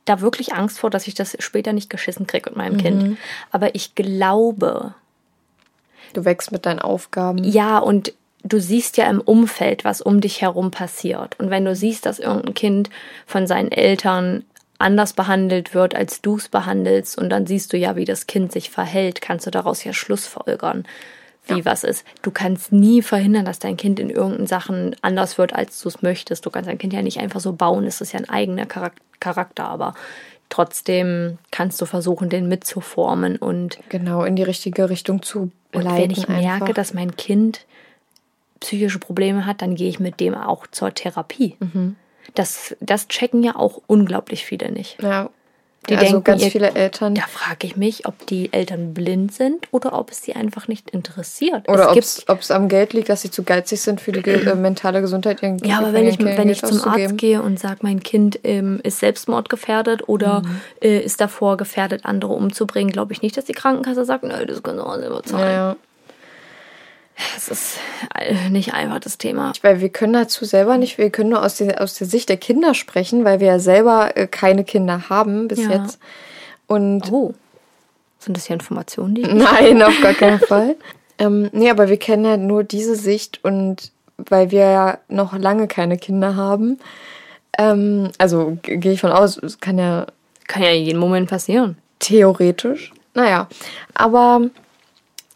[0.06, 2.82] da wirklich Angst vor, dass ich das später nicht geschissen kriege mit meinem Mhm.
[2.82, 3.18] Kind.
[3.52, 4.96] Aber ich glaube,
[6.14, 7.44] Du wächst mit deinen Aufgaben.
[7.44, 8.14] ja, und
[8.44, 11.38] du siehst ja im Umfeld, was um dich herum passiert.
[11.40, 12.90] Und wenn du siehst, dass irgendein Kind
[13.26, 14.46] von seinen Eltern
[14.80, 18.52] anders behandelt wird, als du es behandelst, und dann siehst du ja, wie das Kind
[18.52, 20.86] sich verhält, kannst du daraus ja Schlussfolgern,
[21.48, 22.06] wie was ist.
[22.22, 26.02] Du kannst nie verhindern, dass dein Kind in irgendeinen Sachen anders wird, als du es
[26.02, 26.46] möchtest.
[26.46, 29.02] Du kannst dein Kind ja nicht einfach so bauen, es ist ja ein eigener Charak-
[29.20, 29.94] Charakter, aber
[30.50, 35.98] trotzdem kannst du versuchen, den mitzuformen und Genau, in die richtige Richtung zu und leiten.
[35.98, 36.74] wenn ich merke, einfach.
[36.76, 37.66] dass mein Kind
[38.60, 41.56] psychische Probleme hat, dann gehe ich mit dem auch zur Therapie.
[41.60, 41.96] Mhm.
[42.36, 45.02] Das, das checken ja auch unglaublich viele nicht.
[45.02, 45.30] Ja.
[45.90, 47.16] Die also denken, ganz ihr- viele Eltern.
[47.16, 50.90] Da frage ich mich, ob die Eltern blind sind oder ob es sie einfach nicht
[50.90, 51.70] interessiert.
[51.70, 55.00] Oder ob es am Geld liegt, dass sie zu geizig sind für die äh, mentale
[55.00, 55.42] Gesundheit.
[55.42, 58.38] Ihren, ja, aber wenn ich, Kindern wenn ich zum Arzt gehe und sage, mein Kind
[58.44, 60.62] ähm, ist selbstmordgefährdet oder Mhm.
[60.82, 64.62] äh, ist davor gefährdet, andere umzubringen, glaube ich nicht, dass die Krankenkasse sagt, nö, das
[64.64, 65.46] können wir selber zahlen.
[65.46, 65.76] Naja,
[67.36, 67.80] Das ist
[68.52, 69.52] nicht einfach das Thema.
[69.64, 72.38] weil wir können dazu selber nicht, wir können nur aus der, aus der Sicht der
[72.38, 75.72] Kinder sprechen, weil wir ja selber äh, keine Kinder haben bis Ja.
[75.72, 76.00] jetzt.
[76.68, 77.34] Und Oh,
[78.20, 80.76] sind das hier Informationen, die ich nein, auf gar keinen Fall.
[81.18, 85.68] Ähm, nee, aber wir kennen ja nur diese Sicht und weil wir ja noch lange
[85.68, 86.80] keine Kinder haben,
[87.58, 90.06] ähm, also ge- gehe ich von aus, es kann ja
[90.48, 91.78] Kann ja jeden Moment passieren.
[92.00, 93.48] theoretisch, naja,
[93.96, 94.42] aber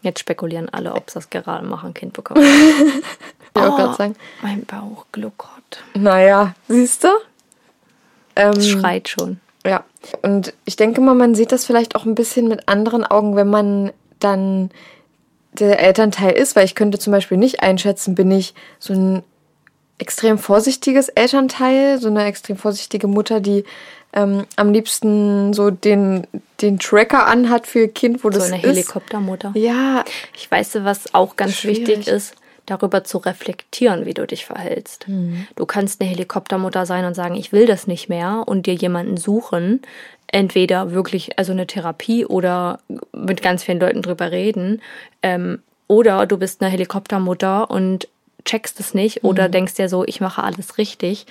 [0.02, 2.42] Jetzt spekulieren alle, ob das gerade machen, ein Kind bekommen.
[2.44, 5.82] ich wollte auch gerade sagen, mein Bauch gluckert.
[5.94, 7.08] naja, siehst du?
[8.36, 9.40] Ähm, Es schreit schon.
[9.64, 9.84] Ja,
[10.22, 13.48] und ich denke mal, man sieht das vielleicht auch ein bisschen mit anderen Augen, wenn
[13.48, 14.70] man dann
[15.52, 19.22] der Elternteil ist, weil ich könnte zum Beispiel nicht einschätzen, bin ich so ein
[19.98, 23.64] extrem vorsichtiges Elternteil, so eine extrem vorsichtige Mutter, die
[24.12, 26.26] ähm, am liebsten so den,
[26.60, 28.68] den Tracker anhat für ihr Kind, wo So das eine ist.
[28.68, 29.52] Helikoptermutter.
[29.54, 30.04] Ja,
[30.36, 31.88] Ich weiß, was auch ganz Schwierig.
[31.88, 32.34] wichtig ist,
[32.66, 35.08] darüber zu reflektieren, wie du dich verhältst.
[35.08, 35.46] Mhm.
[35.56, 39.16] Du kannst eine Helikoptermutter sein und sagen, ich will das nicht mehr und dir jemanden
[39.16, 39.80] suchen.
[40.28, 42.80] Entweder wirklich, also eine Therapie oder
[43.12, 44.80] mit ganz vielen Leuten drüber reden.
[45.22, 48.08] Ähm, oder du bist eine Helikoptermutter und
[48.44, 49.52] checkst es nicht oder Mhm.
[49.52, 51.26] denkst dir so, ich mache alles richtig.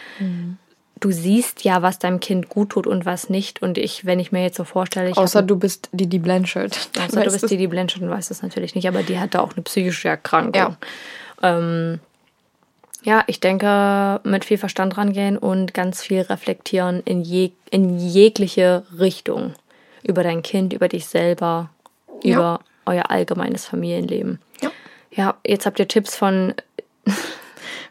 [0.99, 3.61] Du siehst ja, was deinem Kind gut tut und was nicht.
[3.61, 6.19] Und ich, wenn ich mir jetzt so vorstelle, ich außer hab- du bist die die
[6.19, 6.77] Blanchard.
[6.99, 7.49] Außer du weißt bist du's.
[7.49, 10.53] die, die Blanchett weiß das natürlich nicht, aber die hatte auch eine psychische Erkrankung.
[10.53, 10.77] Ja.
[11.41, 11.99] Ähm,
[13.03, 18.83] ja, ich denke, mit viel Verstand rangehen und ganz viel reflektieren in, je, in jegliche
[18.99, 19.53] Richtung.
[20.03, 21.69] Über dein Kind, über dich selber,
[22.23, 22.35] Ja.
[22.35, 24.39] über euer allgemeines Familienleben.
[24.61, 24.71] Ja.
[25.13, 26.53] Ja, jetzt habt ihr Tipps von,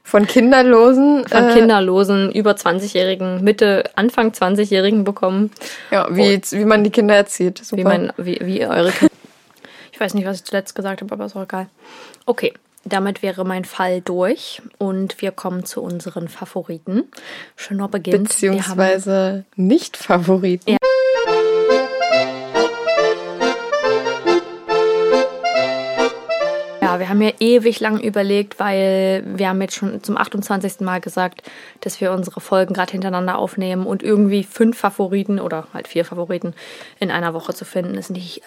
[0.02, 1.24] Von Kinderlosen.
[1.28, 5.52] von äh, Kinderlosen, über 20-Jährigen, Mitte, Anfang 20-Jährigen bekommen.
[5.92, 7.58] Ja, wie, wie man die Kinder erzieht.
[7.58, 7.80] Super.
[7.80, 9.14] Wie, mein, wie, wie eure Kinder.
[9.92, 11.68] Ich weiß nicht, was ich zuletzt gesagt habe, aber ist auch egal.
[12.26, 12.54] Okay,
[12.84, 17.04] damit wäre mein Fall durch und wir kommen zu unseren Favoriten.
[17.54, 18.24] Schöner Beginn.
[18.24, 20.70] Beziehungsweise nicht Favoriten.
[20.72, 20.76] Ja.
[27.20, 30.80] Haben ja ewig lang überlegt, weil wir haben jetzt schon zum 28.
[30.80, 31.42] Mal gesagt,
[31.80, 36.54] dass wir unsere Folgen gerade hintereinander aufnehmen und irgendwie fünf Favoriten oder halt vier Favoriten
[36.98, 38.42] in einer Woche zu finden, ist nicht,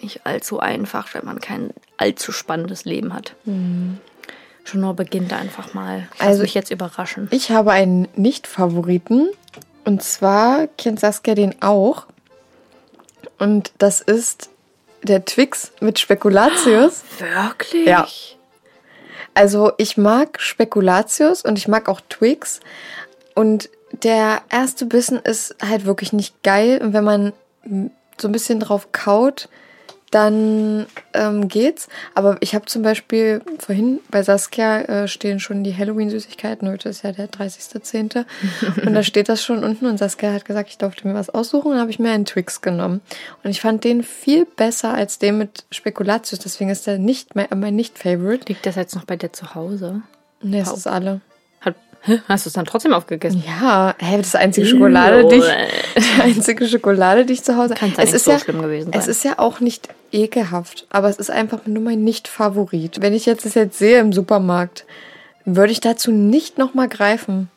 [0.00, 3.34] nicht allzu einfach, wenn man kein allzu spannendes Leben hat.
[3.44, 3.98] Mhm.
[4.64, 6.08] Schon nur beginnt einfach mal.
[6.14, 7.28] Ich also mich jetzt überraschen.
[7.30, 9.28] Ich habe einen Nicht-Favoriten
[9.84, 12.06] und zwar kennt Saskia den auch.
[13.38, 14.48] Und das ist
[15.04, 17.04] der Twix mit Spekulatius.
[17.18, 17.86] Wirklich?
[17.86, 18.06] Ja.
[19.34, 22.60] Also ich mag Spekulatius und ich mag auch Twix.
[23.34, 23.68] Und
[24.02, 26.80] der erste Bissen ist halt wirklich nicht geil.
[26.80, 27.32] Und wenn man
[28.16, 29.48] so ein bisschen drauf kaut,
[30.14, 31.88] dann ähm, geht's.
[32.14, 36.68] Aber ich habe zum Beispiel vorhin bei Saskia äh, stehen schon die Halloween-Süßigkeiten.
[36.68, 38.24] Heute ist ja der 30.10.
[38.86, 41.72] und da steht das schon unten und Saskia hat gesagt, ich durfte mir was aussuchen
[41.72, 43.00] und habe ich mir einen Twix genommen.
[43.42, 46.38] Und ich fand den viel besser als den mit Spekulatius.
[46.38, 48.46] Deswegen ist der nicht mein, mein Nicht-Favorite.
[48.48, 50.02] Liegt das jetzt noch bei dir zu Hause?
[50.42, 51.20] Nee, es ist alle.
[52.28, 53.42] Hast du es dann trotzdem aufgegessen?
[53.46, 55.44] Ja, hey, das ist die einzige Schokolade, die ich,
[56.16, 57.74] die einzige Schokolade, die ich zu Hause.
[57.74, 59.00] Kann es nicht so ja, schlimm gewesen sein.
[59.00, 63.00] Es ist ja auch nicht ekelhaft, aber es ist einfach nur mein Nicht-Favorit.
[63.00, 64.84] Wenn ich jetzt das jetzt sehe im Supermarkt,
[65.44, 67.50] würde ich dazu nicht nochmal greifen.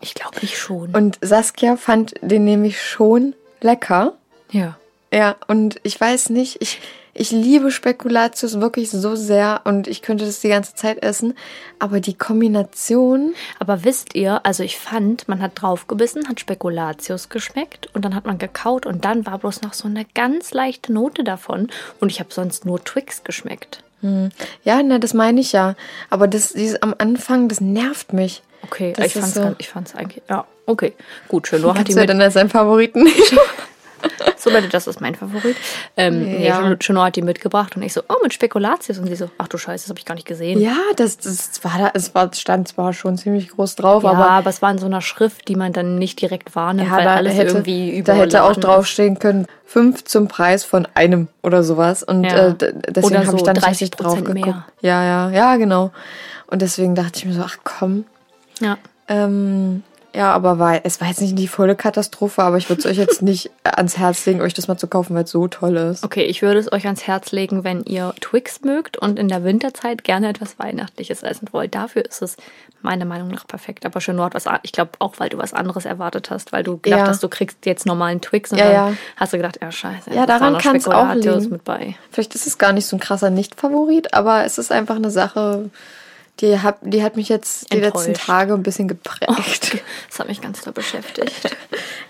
[0.00, 0.94] Ich glaube ich schon.
[0.94, 4.14] Und Saskia fand den nämlich schon lecker.
[4.50, 4.76] Ja.
[5.12, 6.80] Ja, und ich weiß nicht, ich
[7.14, 11.34] ich liebe Spekulatius wirklich so sehr und ich könnte das die ganze Zeit essen.
[11.78, 13.34] Aber die Kombination.
[13.58, 18.24] Aber wisst ihr, also ich fand, man hat draufgebissen, hat Spekulatius geschmeckt und dann hat
[18.24, 21.68] man gekaut und dann war bloß noch so eine ganz leichte Note davon.
[22.00, 23.82] Und ich habe sonst nur Twix geschmeckt.
[24.00, 24.30] Hm.
[24.64, 25.74] Ja, na, das meine ich ja.
[26.08, 28.42] Aber das, dieses am Anfang, das nervt mich.
[28.62, 29.54] Okay, das ich fand's, so.
[29.58, 30.22] ich fand's eigentlich.
[30.28, 30.94] Ja, okay.
[31.28, 32.08] Gut, Chelor hat die mit.
[32.08, 33.36] dann als seinen Favoriten nicht.
[34.36, 35.56] so Leute, das ist mein Favorit.
[35.96, 36.60] Ähm, ja.
[36.60, 38.98] Nee, Juno hat die mitgebracht und ich so, oh, mit Spekulatius.
[38.98, 40.60] Und sie so, ach du Scheiße, das habe ich gar nicht gesehen.
[40.60, 44.30] Ja, das, das war da, es war, stand zwar schon ziemlich groß drauf, ja, aber.
[44.30, 47.04] aber es war in so einer Schrift, die man dann nicht direkt wahrnimmt, ja, weil
[47.04, 48.12] da alles hätte, irgendwie über.
[48.12, 52.02] Da hätte auch draufstehen können, fünf zum Preis von einem oder sowas.
[52.02, 52.48] Und ja.
[52.48, 52.54] äh,
[52.88, 54.34] deswegen so habe ich dann 30 drauf geguckt.
[54.34, 54.66] Mehr.
[54.80, 55.92] Ja, ja, ja, genau.
[56.46, 58.04] Und deswegen dachte ich mir so, ach komm.
[58.60, 58.76] Ja.
[59.08, 59.82] Ähm,
[60.14, 62.96] ja, aber war, es war jetzt nicht die volle Katastrophe, aber ich würde es euch
[62.96, 66.04] jetzt nicht ans Herz legen, euch das mal zu kaufen, weil es so toll ist.
[66.04, 69.44] Okay, ich würde es euch ans Herz legen, wenn ihr Twix mögt und in der
[69.44, 71.74] Winterzeit gerne etwas Weihnachtliches essen wollt.
[71.74, 72.36] Dafür ist es
[72.82, 73.86] meiner Meinung nach perfekt.
[73.86, 76.78] Aber schön hat was, ich glaube auch, weil du was anderes erwartet hast, weil du
[76.78, 77.06] gedacht ja.
[77.06, 78.96] hast, du kriegst jetzt normalen Twix und ja, dann ja.
[79.16, 80.12] hast du gedacht, ja scheiße.
[80.12, 81.50] Ja, daran kann es auch liegen.
[81.50, 81.96] Mit bei.
[82.10, 85.70] Vielleicht ist es gar nicht so ein krasser Nicht-Favorit, aber es ist einfach eine Sache,
[86.40, 88.08] die hat, die hat mich jetzt die Enttäuscht.
[88.08, 89.26] letzten Tage ein bisschen geprägt.
[89.28, 89.78] Oh,
[90.08, 91.56] das hat mich ganz doll beschäftigt.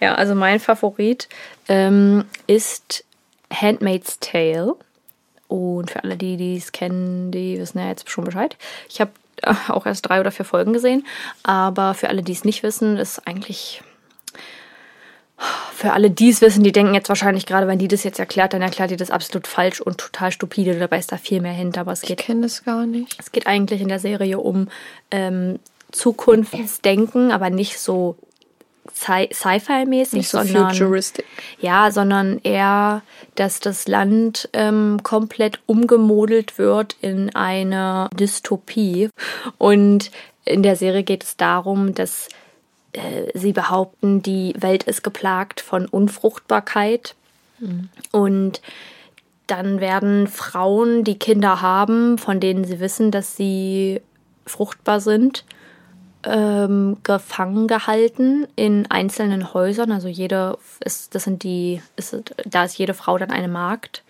[0.01, 1.29] ja, also mein Favorit
[1.69, 3.05] ähm, ist
[3.53, 4.77] Handmaid's Tale.
[5.49, 8.57] Und für alle, die es kennen, die wissen ja jetzt schon Bescheid.
[8.89, 9.11] Ich habe
[9.69, 11.07] auch erst drei oder vier Folgen gesehen.
[11.43, 13.83] Aber für alle, die es nicht wissen, ist eigentlich
[15.75, 18.53] für alle, die es wissen, die denken jetzt wahrscheinlich gerade, wenn die das jetzt erklärt,
[18.53, 20.79] dann erklärt die das absolut falsch und total stupide.
[20.79, 21.83] Dabei ist da viel mehr hinter.
[21.83, 23.17] Aber es geht, ich kenne das gar nicht.
[23.19, 24.69] Es geht eigentlich in der Serie um
[25.11, 25.59] ähm,
[25.91, 28.17] Zukunftsdenken, aber nicht so
[28.95, 31.25] Sci-Fi-mäßig, nicht so sondern futuristic.
[31.61, 33.03] ja, sondern eher,
[33.37, 39.09] dass das Land ähm, komplett umgemodelt wird in eine Dystopie.
[39.59, 40.11] Und
[40.45, 42.29] in der Serie geht es darum, dass
[42.93, 47.15] äh, sie behaupten, die Welt ist geplagt von Unfruchtbarkeit.
[47.59, 47.89] Mhm.
[48.11, 48.61] Und
[49.47, 54.01] dann werden Frauen, die Kinder haben, von denen sie wissen, dass sie
[54.47, 55.45] fruchtbar sind,
[56.25, 59.93] ähm, gefangen gehalten in einzelnen Häusern.
[59.93, 64.03] Also jede ist, das sind die, ist, da ist jede Frau dann eine Magd.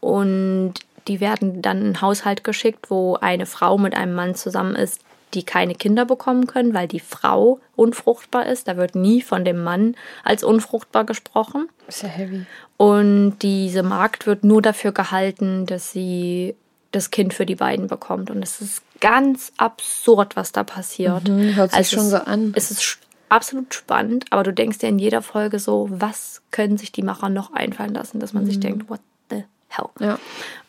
[0.00, 0.74] Und
[1.08, 5.00] die werden dann in einen Haushalt geschickt, wo eine Frau mit einem Mann zusammen ist,
[5.34, 8.68] die keine Kinder bekommen können, weil die Frau unfruchtbar ist.
[8.68, 11.68] Da wird nie von dem Mann als unfruchtbar gesprochen.
[11.88, 12.46] Ist ja heavy.
[12.76, 16.56] Und diese Magd wird nur dafür gehalten, dass sie
[16.90, 18.30] das Kind für die beiden bekommt.
[18.30, 21.28] Und es ist ganz absurd, was da passiert.
[21.28, 22.52] Mhm, hört sich also schon so an.
[22.54, 26.92] Es ist absolut spannend, aber du denkst dir in jeder Folge so, was können sich
[26.92, 28.48] die Macher noch einfallen lassen, dass man mhm.
[28.48, 29.88] sich denkt, what the hell?
[29.98, 30.18] Ja.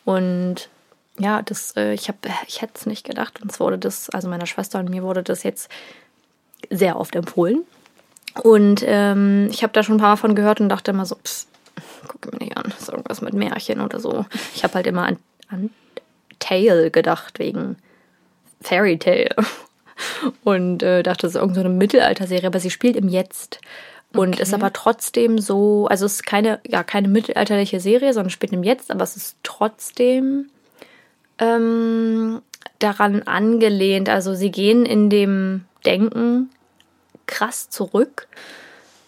[0.04, 0.68] Und
[1.18, 3.40] ja, das, äh, ich habe, ich hätte es nicht gedacht.
[3.42, 5.70] Uns wurde das, also meiner Schwester und mir wurde das jetzt
[6.70, 7.62] sehr oft empfohlen.
[8.42, 11.16] Und ähm, ich habe da schon ein paar Mal von gehört und dachte immer so,
[11.16, 11.46] pss,
[12.08, 14.26] gucke mir nicht an, ist irgendwas mit Märchen oder so.
[14.54, 15.70] Ich habe halt immer an, an
[16.38, 17.76] Tale gedacht, wegen
[18.60, 19.34] Fairy Tale.
[20.42, 23.60] Und äh, dachte, es ist irgendeine so Mittelalterserie, aber sie spielt im Jetzt.
[24.12, 24.42] Und okay.
[24.42, 28.64] ist aber trotzdem so, also es ist keine, ja, keine mittelalterliche Serie, sondern spielt im
[28.64, 30.50] Jetzt, aber es ist trotzdem
[31.38, 32.42] ähm,
[32.78, 34.08] daran angelehnt.
[34.08, 36.50] Also sie gehen in dem Denken
[37.26, 38.28] krass zurück.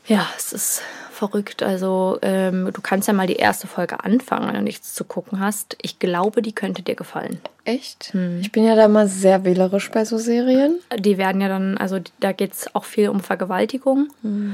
[0.06, 0.82] Ja, es ist
[1.16, 1.62] verrückt.
[1.62, 5.40] Also ähm, du kannst ja mal die erste Folge anfangen, wenn du nichts zu gucken
[5.40, 5.76] hast.
[5.82, 7.40] Ich glaube, die könnte dir gefallen.
[7.64, 8.14] Echt?
[8.40, 10.78] Ich bin ja da mal sehr wählerisch bei so Serien.
[10.96, 14.08] Die werden ja dann, also da geht es auch viel um Vergewaltigung.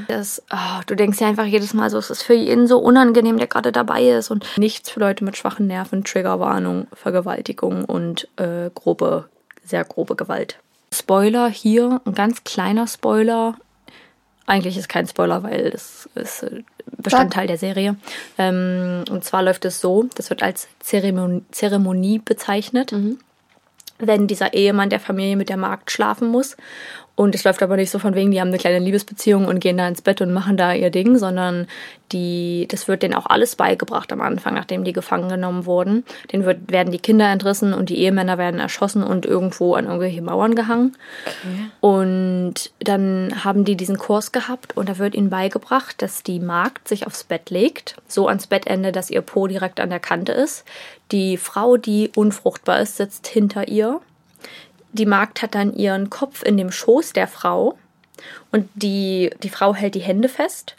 [0.08, 3.36] Das, ah, du denkst ja einfach jedes Mal so, es ist für jeden so unangenehm,
[3.36, 4.30] der gerade dabei ist.
[4.30, 9.28] Und nichts für Leute mit schwachen Nerven, Triggerwarnung, Vergewaltigung und äh, grobe,
[9.62, 10.58] sehr grobe Gewalt.
[10.94, 13.56] Spoiler hier, ein ganz kleiner Spoiler.
[14.52, 16.62] Eigentlich ist kein Spoiler, weil das ist äh,
[16.98, 17.96] Bestandteil der Serie.
[18.36, 22.94] Ähm, und zwar läuft es so, das wird als Zeremonie, Zeremonie bezeichnet,
[23.98, 26.58] wenn dieser Ehemann der Familie mit der Magd schlafen muss.
[27.22, 29.76] Und es läuft aber nicht so von wegen, die haben eine kleine Liebesbeziehung und gehen
[29.76, 31.68] da ins Bett und machen da ihr Ding, sondern
[32.10, 36.04] die, das wird denen auch alles beigebracht am Anfang, nachdem die gefangen genommen wurden.
[36.32, 40.20] Denen wird, werden die Kinder entrissen und die Ehemänner werden erschossen und irgendwo an irgendwelche
[40.20, 40.96] Mauern gehangen.
[41.80, 46.88] Und dann haben die diesen Kurs gehabt und da wird ihnen beigebracht, dass die Magd
[46.88, 50.64] sich aufs Bett legt, so ans Bettende, dass ihr Po direkt an der Kante ist.
[51.12, 54.00] Die Frau, die unfruchtbar ist, sitzt hinter ihr.
[54.92, 57.76] Die Magd hat dann ihren Kopf in dem Schoß der Frau
[58.50, 60.76] und die, die Frau hält die Hände fest.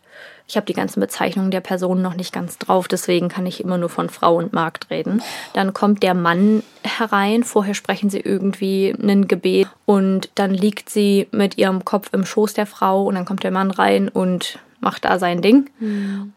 [0.48, 3.78] Ich habe die ganzen Bezeichnungen der Personen noch nicht ganz drauf, deswegen kann ich immer
[3.78, 5.24] nur von Frau und Magd reden.
[5.54, 11.28] Dann kommt der Mann herein, vorher sprechen sie irgendwie ein Gebet und dann liegt sie
[11.32, 15.06] mit ihrem Kopf im Schoß der Frau und dann kommt der Mann rein und macht
[15.06, 15.70] da sein Ding.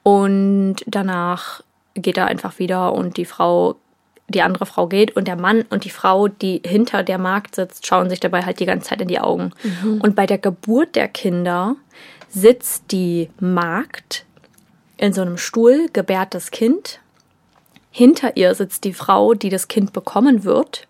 [0.04, 1.62] Und danach
[1.94, 3.76] geht er einfach wieder und die Frau,
[4.28, 7.86] die andere Frau geht und der Mann und die Frau, die hinter der Magd sitzt,
[7.86, 9.52] schauen sich dabei halt die ganze Zeit in die Augen.
[10.00, 11.76] Und bei der Geburt der Kinder
[12.28, 14.24] sitzt die Magd
[14.96, 17.00] in so einem Stuhl, gebärt das Kind.
[17.90, 20.88] Hinter ihr sitzt die Frau, die das Kind bekommen wird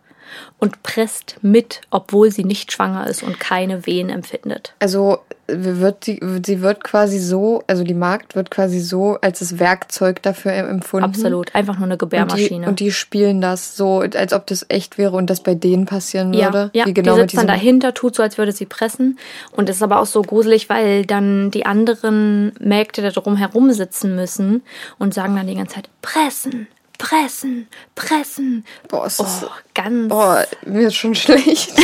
[0.59, 4.74] und presst mit, obwohl sie nicht schwanger ist und keine Wehen empfindet.
[4.79, 5.18] Also
[5.49, 10.20] wird sie, sie wird quasi so, also die Magd wird quasi so als das Werkzeug
[10.22, 11.05] dafür empfunden.
[11.05, 12.66] Absolut, einfach nur eine Und die, Gebärmaschine.
[12.66, 16.33] und die spielen das so, als ob das echt wäre und das bei denen passieren
[16.35, 16.70] Ja, würde.
[16.74, 19.18] ja Wie genau die sitzt dann dahinter, tut so, als würde sie pressen.
[19.53, 23.70] Und es ist aber auch so gruselig, weil dann die anderen Mägde da drum herum
[23.72, 24.62] sitzen müssen
[24.99, 26.66] und sagen dann die ganze Zeit, pressen,
[26.99, 28.64] pressen, pressen.
[28.88, 30.09] Boah, es ist, Oh, ganz.
[30.09, 31.72] boah, mir ist schon schlecht.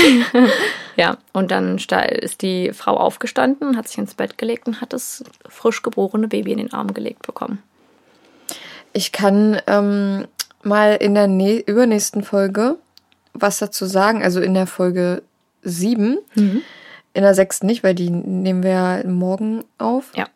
[0.97, 5.25] Ja, und dann ist die Frau aufgestanden, hat sich ins Bett gelegt und hat das
[5.49, 7.63] frisch geborene Baby in den Arm gelegt bekommen.
[8.93, 10.27] Ich kann ähm,
[10.63, 12.77] mal in der nä- übernächsten Folge
[13.35, 15.23] was dazu sagen, also in der Folge
[15.63, 16.19] 7.
[16.35, 16.61] Mhm.
[17.15, 20.13] In der sechsten nicht, weil die nehmen wir ja morgen auf.
[20.15, 20.27] Ja.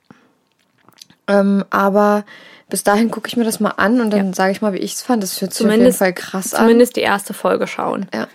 [1.29, 2.25] Ähm, aber
[2.69, 4.95] bis dahin gucke ich mir das mal an und dann sage ich mal, wie ich
[4.95, 5.23] es fand.
[5.23, 6.63] Das hört sich auf jeden Zumindest, Fall krass an.
[6.63, 8.07] zumindest die erste Folge schauen.
[8.13, 8.27] Ja.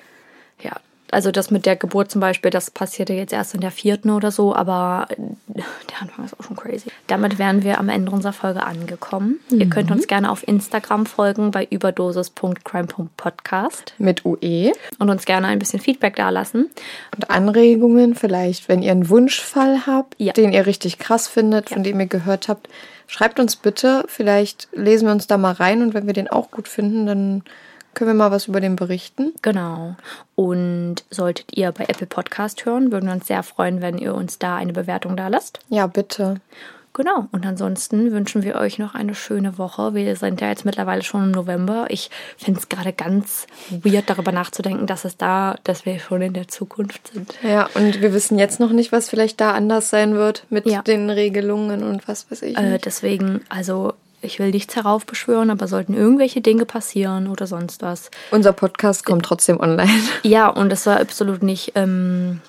[1.12, 4.09] Ja, also das mit der Geburt zum Beispiel, das passierte jetzt erst in der vierten
[4.12, 5.07] oder so, aber
[5.47, 5.66] der
[6.01, 6.89] Anfang ist auch schon crazy.
[7.07, 9.39] Damit wären wir am Ende unserer Folge angekommen.
[9.49, 9.97] Ihr könnt Mhm.
[9.97, 14.72] uns gerne auf Instagram folgen bei überdosis.crime.podcast Mit UE.
[14.99, 16.70] und uns gerne ein bisschen Feedback dalassen.
[17.16, 20.34] Und Anregungen, vielleicht, wenn ihr einen Wunschfall habt, Ja.
[20.34, 22.70] den ihr richtig krass findet, von dem ihr gehört habt,
[23.07, 24.03] schreibt uns bitte.
[24.07, 27.43] Vielleicht lesen wir uns da mal rein und wenn wir den auch gut finden, dann
[27.93, 29.33] können wir mal was über den berichten.
[29.41, 29.95] Genau.
[30.35, 34.39] Und solltet ihr bei Apple Podcast hören, würden wir uns sehr freuen, wenn ihr uns
[34.39, 35.59] da eine Bewertung da lasst.
[35.69, 36.35] Ja, bitte.
[36.93, 37.27] Genau.
[37.31, 39.93] Und ansonsten wünschen wir euch noch eine schöne Woche.
[39.93, 41.85] Wir sind ja jetzt mittlerweile schon im November.
[41.87, 46.33] Ich finde es gerade ganz weird, darüber nachzudenken, dass es da, dass wir schon in
[46.33, 47.33] der Zukunft sind.
[47.43, 50.81] Ja, und wir wissen jetzt noch nicht, was vielleicht da anders sein wird mit Ja.
[50.81, 52.57] den Regelungen und was weiß ich.
[52.57, 58.11] Äh, deswegen, also ich will nichts heraufbeschwören, aber sollten irgendwelche Dinge passieren oder sonst was.
[58.32, 59.91] Unser Podcast kommt trotzdem online.
[60.24, 62.41] Ja, und es soll absolut nicht, ähm,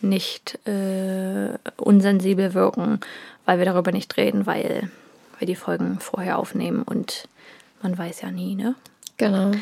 [0.00, 3.00] nicht äh, unsensibel wirken,
[3.44, 4.90] weil wir darüber nicht reden, weil
[5.38, 7.28] wir die Folgen vorher aufnehmen und
[7.82, 8.74] man weiß ja nie, ne?
[9.18, 9.52] Genau.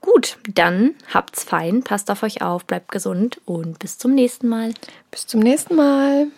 [0.00, 4.72] Gut, dann habt's fein, passt auf euch auf, bleibt gesund und bis zum nächsten Mal.
[5.10, 6.28] Bis zum nächsten Mal.